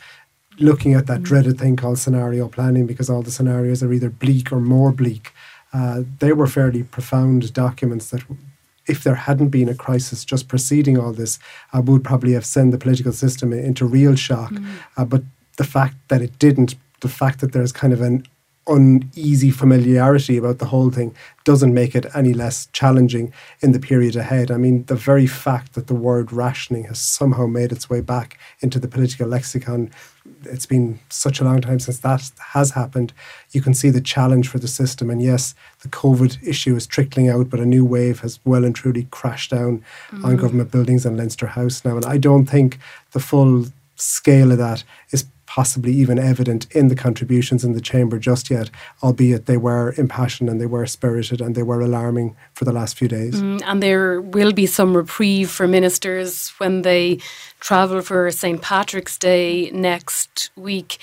looking 0.60 0.94
at 0.94 1.08
that 1.08 1.22
mm. 1.22 1.24
dreaded 1.24 1.60
thing 1.60 1.76
called 1.76 2.00
scenario 2.00 2.48
planning 2.48 2.86
because 2.86 3.10
all 3.10 3.22
the 3.22 3.32
scenarios 3.32 3.84
are 3.84 3.94
either 3.94 4.10
bleak 4.10 4.52
or 4.52 4.60
more 4.60 4.92
bleak. 4.92 5.32
Uh, 5.74 6.04
they 6.20 6.34
were 6.34 6.48
fairly 6.48 6.84
profound 6.84 7.54
documents 7.54 8.10
that, 8.12 8.24
if 8.86 9.04
there 9.04 9.16
hadn't 9.16 9.50
been 9.50 9.70
a 9.70 9.76
crisis 9.76 10.26
just 10.26 10.48
preceding 10.48 10.98
all 10.98 11.14
this, 11.14 11.40
uh, 11.74 11.82
would 11.82 12.04
probably 12.04 12.34
have 12.34 12.46
sent 12.46 12.72
the 12.72 12.78
political 12.78 13.12
system 13.12 13.54
into 13.54 13.86
real 13.86 14.16
shock. 14.16 14.52
Mm. 14.52 14.66
Uh, 14.98 15.06
but 15.06 15.24
the 15.58 15.64
fact 15.64 15.96
that 16.10 16.22
it 16.22 16.38
didn't, 16.38 16.76
the 17.00 17.10
fact 17.10 17.40
that 17.40 17.54
there's 17.54 17.72
kind 17.72 17.94
of 17.94 18.02
an 18.02 18.26
uneasy 18.68 19.52
familiarity 19.52 20.38
about 20.38 20.60
the 20.60 20.66
whole 20.66 20.90
thing 20.90 21.14
doesn't 21.44 21.74
make 21.74 21.96
it 21.96 22.06
any 22.16 22.34
less 22.34 22.68
challenging 22.72 23.34
in 23.62 23.74
the 23.74 23.80
period 23.80 24.16
ahead. 24.16 24.50
I 24.50 24.58
mean, 24.58 24.86
the 24.86 24.96
very 24.96 25.28
fact 25.28 25.74
that 25.74 25.88
the 25.88 25.96
word 25.96 26.32
rationing 26.32 26.86
has 26.86 27.00
somehow 27.00 27.46
made 27.46 27.72
its 27.72 27.90
way 27.90 28.00
back 28.00 28.38
into 28.62 28.80
the 28.80 28.88
political 28.88 29.28
lexicon, 29.28 29.92
it's 30.46 30.66
been 30.66 31.00
such 31.10 31.42
a 31.42 31.44
long 31.44 31.60
time 31.60 31.80
since 31.80 32.00
that 32.00 32.32
has 32.54 32.72
happened. 32.72 33.12
You 33.52 33.62
can 33.62 33.74
see 33.74 33.90
the 33.90 34.02
challenge 34.02 34.48
for 34.48 34.60
the 34.60 34.68
system. 34.68 35.10
And 35.10 35.22
yes, 35.22 35.54
the 35.82 35.90
COVID 35.90 36.46
issue 36.48 36.76
is 36.76 36.88
trickling 36.88 37.28
out, 37.28 37.50
but 37.50 37.60
a 37.60 37.66
new 37.66 37.84
wave 37.84 38.22
has 38.22 38.40
well 38.46 38.64
and 38.64 38.74
truly 38.74 39.08
crashed 39.12 39.52
down 39.52 39.84
mm-hmm. 40.12 40.26
on 40.26 40.38
government 40.38 40.72
buildings 40.72 41.06
and 41.06 41.18
Leinster 41.18 41.48
House 41.48 41.84
now. 41.84 41.98
And 41.98 42.06
I 42.06 42.18
don't 42.18 42.46
think 42.46 42.80
the 43.12 43.20
full 43.20 43.66
scale 43.96 44.52
of 44.52 44.58
that 44.58 44.84
is 45.12 45.26
possibly 45.54 45.94
even 45.94 46.18
evident 46.18 46.66
in 46.72 46.88
the 46.88 46.96
contributions 46.96 47.64
in 47.64 47.74
the 47.74 47.80
chamber 47.80 48.18
just 48.18 48.50
yet, 48.50 48.72
albeit 49.04 49.46
they 49.46 49.56
were 49.56 49.94
impassioned 49.98 50.50
and 50.50 50.60
they 50.60 50.66
were 50.66 50.88
spirited 50.88 51.40
and 51.42 51.54
they 51.54 51.62
were 51.62 51.80
alarming 51.80 52.36
for 52.56 52.66
the 52.66 52.72
last 52.72 52.98
few 52.98 53.08
days. 53.08 53.36
Mm, 53.36 53.62
and 53.64 53.84
there 53.84 54.20
will 54.20 54.52
be 54.52 54.66
some 54.66 54.98
reprieve 54.98 55.52
for 55.52 55.68
ministers 55.68 56.50
when 56.58 56.82
they 56.82 57.20
travel 57.60 58.02
for 58.02 58.32
St. 58.32 58.64
Patrick's 58.64 59.16
Day 59.16 59.70
next 59.70 60.50
week. 60.56 60.98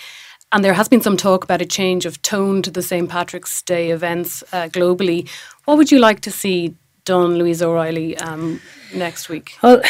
And 0.51 0.65
there 0.65 0.75
has 0.75 0.89
been 0.89 1.01
some 1.01 1.17
talk 1.17 1.45
about 1.45 1.63
a 1.63 1.67
change 1.67 2.05
of 2.05 2.21
tone 2.23 2.61
to 2.63 2.73
the 2.73 2.83
St. 2.83 3.09
Patrick's 3.09 3.63
Day 3.63 3.93
events 3.93 4.43
uh, 4.53 4.67
globally. 4.67 5.29
What 5.65 5.77
would 5.79 5.93
you 5.93 6.01
like 6.01 6.23
to 6.23 6.33
see 6.33 6.75
done, 7.05 7.37
Louise 7.37 7.63
O'Reilly, 7.63 8.17
um, 8.19 8.61
next 8.95 9.29
week? 9.29 9.57
Well, 9.63 9.83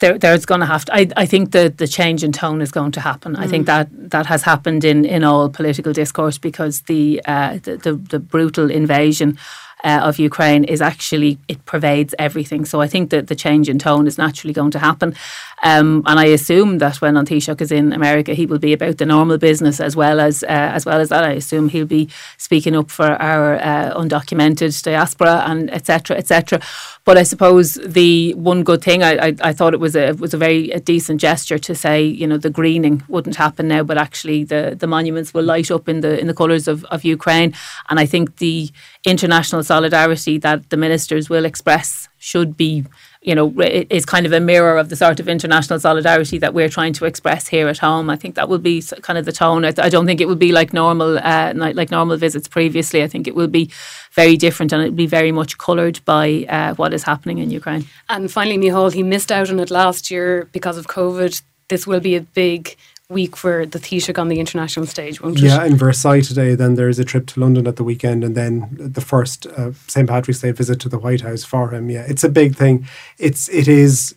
there, 0.00 0.18
there's 0.18 0.44
going 0.46 0.60
to 0.60 0.66
have 0.66 0.84
to. 0.86 0.94
I, 0.94 1.08
I 1.16 1.26
think 1.26 1.52
the 1.52 1.72
the 1.74 1.86
change 1.86 2.22
in 2.24 2.32
tone 2.32 2.60
is 2.60 2.70
going 2.70 2.92
to 2.92 3.00
happen. 3.00 3.34
Mm. 3.34 3.38
I 3.38 3.46
think 3.46 3.64
mm. 3.64 3.66
that 3.66 4.10
that 4.10 4.26
has 4.26 4.42
happened 4.42 4.84
in, 4.84 5.04
in 5.04 5.24
all 5.24 5.48
political 5.48 5.92
discourse 5.92 6.38
because 6.38 6.82
the, 6.82 7.22
uh, 7.24 7.58
the, 7.62 7.76
the 7.76 7.94
the 7.94 8.18
brutal 8.18 8.70
invasion 8.70 9.38
uh, 9.84 10.00
of 10.02 10.18
Ukraine 10.18 10.64
is 10.64 10.80
actually 10.80 11.38
it 11.48 11.64
pervades 11.64 12.14
everything. 12.18 12.64
So 12.64 12.80
I 12.80 12.86
think 12.86 13.10
that 13.10 13.28
the 13.28 13.34
change 13.34 13.68
in 13.68 13.78
tone 13.78 14.06
is 14.06 14.18
naturally 14.18 14.54
going 14.54 14.70
to 14.72 14.78
happen, 14.78 15.14
um, 15.62 16.02
and 16.06 16.18
I 16.18 16.26
assume 16.26 16.78
that 16.78 17.00
when 17.00 17.16
An 17.16 17.24
Taoiseach 17.24 17.60
is 17.60 17.72
in 17.72 17.92
America, 17.92 18.34
he 18.34 18.46
will 18.46 18.58
be 18.58 18.72
about 18.72 18.98
the 18.98 19.06
normal 19.06 19.38
business 19.38 19.80
as 19.80 19.94
well 19.94 20.20
as 20.20 20.42
uh, 20.44 20.46
as 20.48 20.84
well 20.84 21.00
as 21.00 21.08
that. 21.10 21.24
I 21.24 21.32
assume 21.32 21.68
he'll 21.68 21.86
be 21.86 22.08
speaking 22.36 22.76
up 22.76 22.90
for 22.90 23.10
our 23.22 23.56
uh, 23.56 23.94
undocumented 23.94 24.82
diaspora 24.82 25.44
and 25.46 25.70
etc. 25.70 26.16
etc. 26.16 26.60
But 27.04 27.18
I 27.18 27.24
suppose 27.24 27.74
the 27.74 28.32
one 28.34 28.62
good 28.62 28.82
thing 28.82 29.02
I, 29.02 29.28
I, 29.28 29.36
I, 29.42 29.52
thought 29.52 29.74
it 29.74 29.80
was 29.80 29.96
a 29.96 30.12
was 30.12 30.34
a 30.34 30.38
very 30.38 30.70
a 30.70 30.78
decent 30.78 31.20
gesture 31.20 31.58
to 31.58 31.74
say 31.74 32.02
you 32.02 32.26
know 32.28 32.38
the 32.38 32.50
greening 32.50 33.02
wouldn't 33.08 33.36
happen 33.36 33.68
now, 33.68 33.82
but 33.82 33.98
actually 33.98 34.44
the 34.44 34.76
the 34.78 34.86
monuments 34.86 35.34
will 35.34 35.44
light 35.44 35.70
up 35.70 35.88
in 35.88 36.00
the 36.00 36.18
in 36.20 36.26
the 36.28 36.34
colours 36.34 36.68
of, 36.68 36.84
of 36.86 37.04
Ukraine, 37.04 37.54
and 37.88 37.98
I 37.98 38.06
think 38.06 38.36
the 38.36 38.70
international 39.04 39.64
solidarity 39.74 40.34
that 40.46 40.58
the 40.70 40.78
ministers 40.86 41.24
will 41.32 41.46
express 41.52 42.08
should 42.18 42.50
be 42.56 42.84
you 43.22 43.36
know, 43.36 43.54
is 43.60 44.04
kind 44.04 44.26
of 44.26 44.32
a 44.32 44.40
mirror 44.40 44.76
of 44.76 44.88
the 44.88 44.96
sort 44.96 45.20
of 45.20 45.28
international 45.28 45.78
solidarity 45.78 46.38
that 46.38 46.52
we're 46.54 46.68
trying 46.68 46.92
to 46.92 47.04
express 47.04 47.46
here 47.46 47.68
at 47.68 47.78
home. 47.78 48.10
I 48.10 48.16
think 48.16 48.34
that 48.34 48.48
will 48.48 48.58
be 48.58 48.82
kind 49.00 49.18
of 49.18 49.24
the 49.26 49.32
tone. 49.32 49.64
I, 49.64 49.70
don't 49.70 50.06
think 50.06 50.20
it 50.20 50.26
will 50.26 50.42
be 50.48 50.50
like 50.50 50.72
normal, 50.72 51.18
uh, 51.18 51.52
like 51.54 51.90
normal 51.92 52.16
visits 52.16 52.48
previously. 52.48 53.00
I 53.04 53.06
think 53.06 53.28
it 53.28 53.36
will 53.36 53.52
be 53.60 53.70
very 54.10 54.36
different 54.36 54.72
and 54.72 54.82
it 54.82 54.86
will 54.86 55.04
be 55.06 55.06
very 55.06 55.30
much 55.30 55.56
coloured 55.56 56.00
by 56.04 56.46
uh, 56.48 56.74
what 56.74 56.92
is 56.92 57.04
happening 57.04 57.38
in 57.38 57.50
Ukraine. 57.50 57.84
And 58.08 58.28
finally, 58.30 58.58
Micheál, 58.58 58.92
he 58.92 59.04
missed 59.04 59.30
out 59.30 59.50
on 59.50 59.60
it 59.60 59.70
last 59.70 60.10
year 60.10 60.48
because 60.50 60.76
of 60.76 60.88
COVID. 60.88 61.42
This 61.68 61.86
will 61.86 62.00
be 62.00 62.16
a 62.16 62.22
big 62.22 62.76
week 63.12 63.36
for 63.36 63.66
the 63.66 63.78
Taoiseach 63.78 64.18
on 64.18 64.28
the 64.28 64.40
international 64.40 64.86
stage, 64.86 65.20
won't 65.20 65.38
it? 65.38 65.42
Yeah, 65.42 65.64
in 65.64 65.76
Versailles 65.76 66.26
today. 66.26 66.54
Then 66.54 66.74
there's 66.74 66.98
a 66.98 67.04
trip 67.04 67.26
to 67.28 67.40
London 67.40 67.66
at 67.66 67.76
the 67.76 67.84
weekend, 67.84 68.24
and 68.24 68.34
then 68.34 68.68
the 68.70 69.00
first 69.00 69.46
uh, 69.46 69.72
St 69.86 70.08
Patrick's 70.08 70.40
Day 70.40 70.52
visit 70.52 70.80
to 70.80 70.88
the 70.88 70.98
White 70.98 71.20
House 71.20 71.44
for 71.44 71.72
him. 71.72 71.90
Yeah, 71.90 72.04
it's 72.08 72.24
a 72.24 72.28
big 72.28 72.56
thing. 72.56 72.86
It's 73.18 73.48
it 73.48 73.68
is 73.68 74.14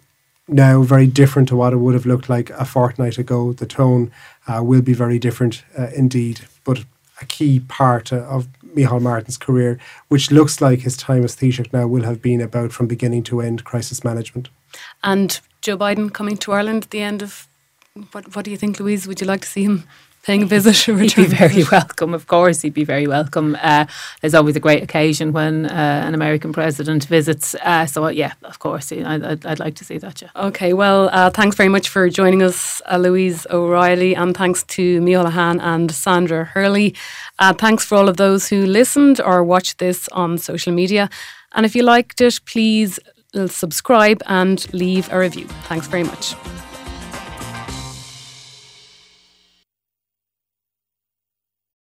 now 0.47 0.81
very 0.83 1.07
different 1.07 1.47
to 1.49 1.55
what 1.55 1.73
it 1.73 1.77
would 1.77 1.93
have 1.93 2.05
looked 2.05 2.29
like 2.29 2.49
a 2.51 2.65
fortnight 2.65 3.17
ago. 3.17 3.53
The 3.53 3.65
tone 3.65 4.11
uh, 4.47 4.61
will 4.63 4.81
be 4.81 4.93
very 4.93 5.19
different 5.19 5.63
uh, 5.77 5.87
indeed. 5.95 6.41
But 6.63 6.85
a 7.21 7.25
key 7.25 7.59
part 7.59 8.11
uh, 8.11 8.17
of 8.17 8.47
Micheál 8.75 9.01
Martin's 9.01 9.37
career, 9.37 9.79
which 10.09 10.31
looks 10.31 10.61
like 10.61 10.79
his 10.79 10.97
time 10.97 11.23
as 11.23 11.35
Taoiseach 11.35 11.71
now 11.71 11.87
will 11.87 12.03
have 12.03 12.21
been 12.21 12.41
about 12.41 12.71
from 12.71 12.87
beginning 12.87 13.23
to 13.23 13.41
end 13.41 13.63
crisis 13.63 14.03
management. 14.03 14.49
And 15.03 15.39
Joe 15.61 15.77
Biden 15.77 16.11
coming 16.13 16.37
to 16.37 16.51
Ireland 16.51 16.83
at 16.83 16.89
the 16.89 17.01
end 17.01 17.21
of 17.21 17.47
what? 18.11 18.35
What 18.35 18.45
do 18.45 18.51
you 18.51 18.57
think, 18.57 18.79
Louise? 18.79 19.07
Would 19.07 19.21
you 19.21 19.27
like 19.27 19.41
to 19.41 19.47
see 19.47 19.63
him 19.63 19.83
paying 20.23 20.43
a 20.43 20.45
visit? 20.45 20.75
he'd 20.85 21.15
be 21.15 21.25
very 21.25 21.63
welcome, 21.71 22.13
of 22.13 22.27
course. 22.27 22.61
He'd 22.61 22.73
be 22.73 22.83
very 22.83 23.07
welcome. 23.07 23.57
Uh, 23.61 23.85
there's 24.21 24.33
always 24.33 24.55
a 24.55 24.59
great 24.59 24.83
occasion 24.83 25.31
when 25.31 25.65
uh, 25.65 26.03
an 26.05 26.13
American 26.13 26.51
president 26.51 27.05
visits. 27.05 27.55
Uh, 27.55 27.85
so, 27.85 28.07
yeah, 28.09 28.33
of 28.43 28.59
course, 28.59 28.91
I'd, 28.91 29.23
I'd, 29.23 29.45
I'd, 29.45 29.59
like 29.59 29.75
to 29.75 29.85
see 29.85 29.97
that. 29.99 30.21
Yeah. 30.21 30.29
Okay, 30.35 30.73
well, 30.73 31.09
uh, 31.11 31.29
thanks 31.29 31.55
very 31.55 31.69
much 31.69 31.87
for 31.87 32.09
joining 32.09 32.43
us, 32.43 32.81
uh, 32.91 32.97
Louise 32.97 33.47
O'Reilly, 33.49 34.15
and 34.15 34.35
thanks 34.35 34.63
to 34.63 34.99
Micheál 35.01 35.31
Lehane 35.31 35.61
and 35.61 35.91
Sandra 35.91 36.45
Hurley. 36.45 36.95
Uh, 37.39 37.53
thanks 37.53 37.85
for 37.85 37.95
all 37.95 38.09
of 38.09 38.17
those 38.17 38.49
who 38.49 38.65
listened 38.65 39.21
or 39.21 39.43
watched 39.43 39.77
this 39.77 40.09
on 40.09 40.37
social 40.37 40.73
media. 40.73 41.09
And 41.53 41.65
if 41.65 41.75
you 41.75 41.83
liked 41.83 42.19
it, 42.19 42.41
please 42.45 42.99
subscribe 43.47 44.21
and 44.27 44.73
leave 44.73 45.11
a 45.11 45.19
review. 45.19 45.47
Thanks 45.67 45.87
very 45.87 46.03
much. 46.03 46.35